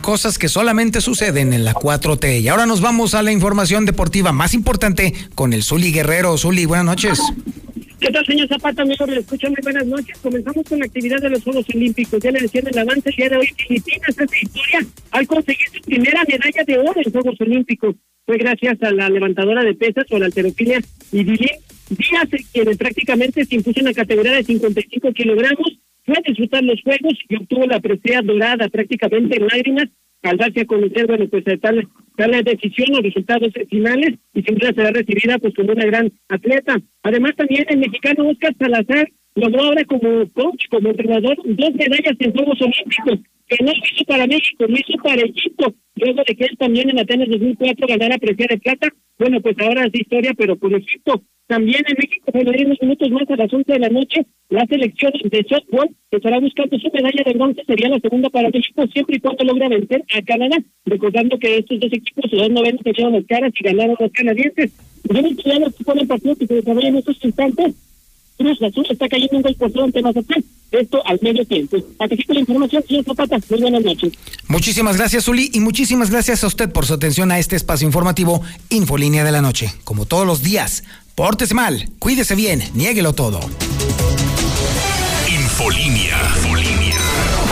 [0.06, 2.40] cosas que solamente suceden en la 4T.
[2.40, 6.38] Y ahora nos vamos a la información deportiva más importante con el Zuli Guerrero.
[6.38, 7.20] Zuli, buenas noches.
[7.98, 8.84] ¿Qué tal, señor Zapata?
[8.84, 10.16] Mejor le escucho muy buenas noches.
[10.22, 12.22] Comenzamos con la actividad de los Juegos Olímpicos.
[12.22, 15.80] Ya le decía el avance el día de hoy, Filipinas esta historia al conseguir su
[15.80, 17.96] primera medalla de oro en Juegos Olímpicos.
[18.26, 20.80] Fue gracias a la levantadora de pesas o la alterofilia
[21.10, 21.58] Idilín
[21.90, 26.80] Díaz, quien prácticamente se impuso en la categoría de 55 kilogramos fue a disfrutar los
[26.82, 29.88] juegos y obtuvo la presea dorada prácticamente en lágrimas
[30.22, 34.90] al darse a conocer, bueno, pues tal, tal decisión, los resultados finales y duda será
[34.90, 36.76] recibida pues como una gran atleta.
[37.02, 42.32] Además también el mexicano Oscar Salazar logró ahora como coach, como entrenador, dos medallas en
[42.32, 46.56] Juegos Olímpicos, que no hizo para México, lo hizo para Egipto, luego de que él
[46.58, 48.88] también en Atenas 2004 ganara presea de plata,
[49.18, 51.22] bueno, pues ahora es historia, pero por Egipto.
[51.46, 54.66] También en México, bueno, en unos minutos más a las 11 de la noche, la
[54.66, 59.16] selección de softball estará buscando su medalla de bronce, sería la segunda para México, siempre
[59.16, 60.56] y cuando logra vencer a Canadá.
[60.84, 64.72] Recordando que estos dos equipos, los dos novenos se las caras y ganaron los canadienses.
[65.04, 67.85] Vamos a ver con el partido que se desarrolla en estos instantes.
[68.36, 70.44] Cruz Azul está cayendo un gol por ante Mazatlán.
[70.70, 71.76] Esto al medio tiempo.
[71.98, 73.38] Aquí la información, señor Zapata.
[73.48, 74.12] Muy buenas noches.
[74.48, 78.42] Muchísimas gracias, Uli, y muchísimas gracias a usted por su atención a este espacio informativo
[78.68, 79.72] Infolínea de la Noche.
[79.84, 80.84] Como todos los días,
[81.14, 83.40] pórtese mal, cuídese bien, niéguelo todo.
[85.28, 86.16] Infolínea.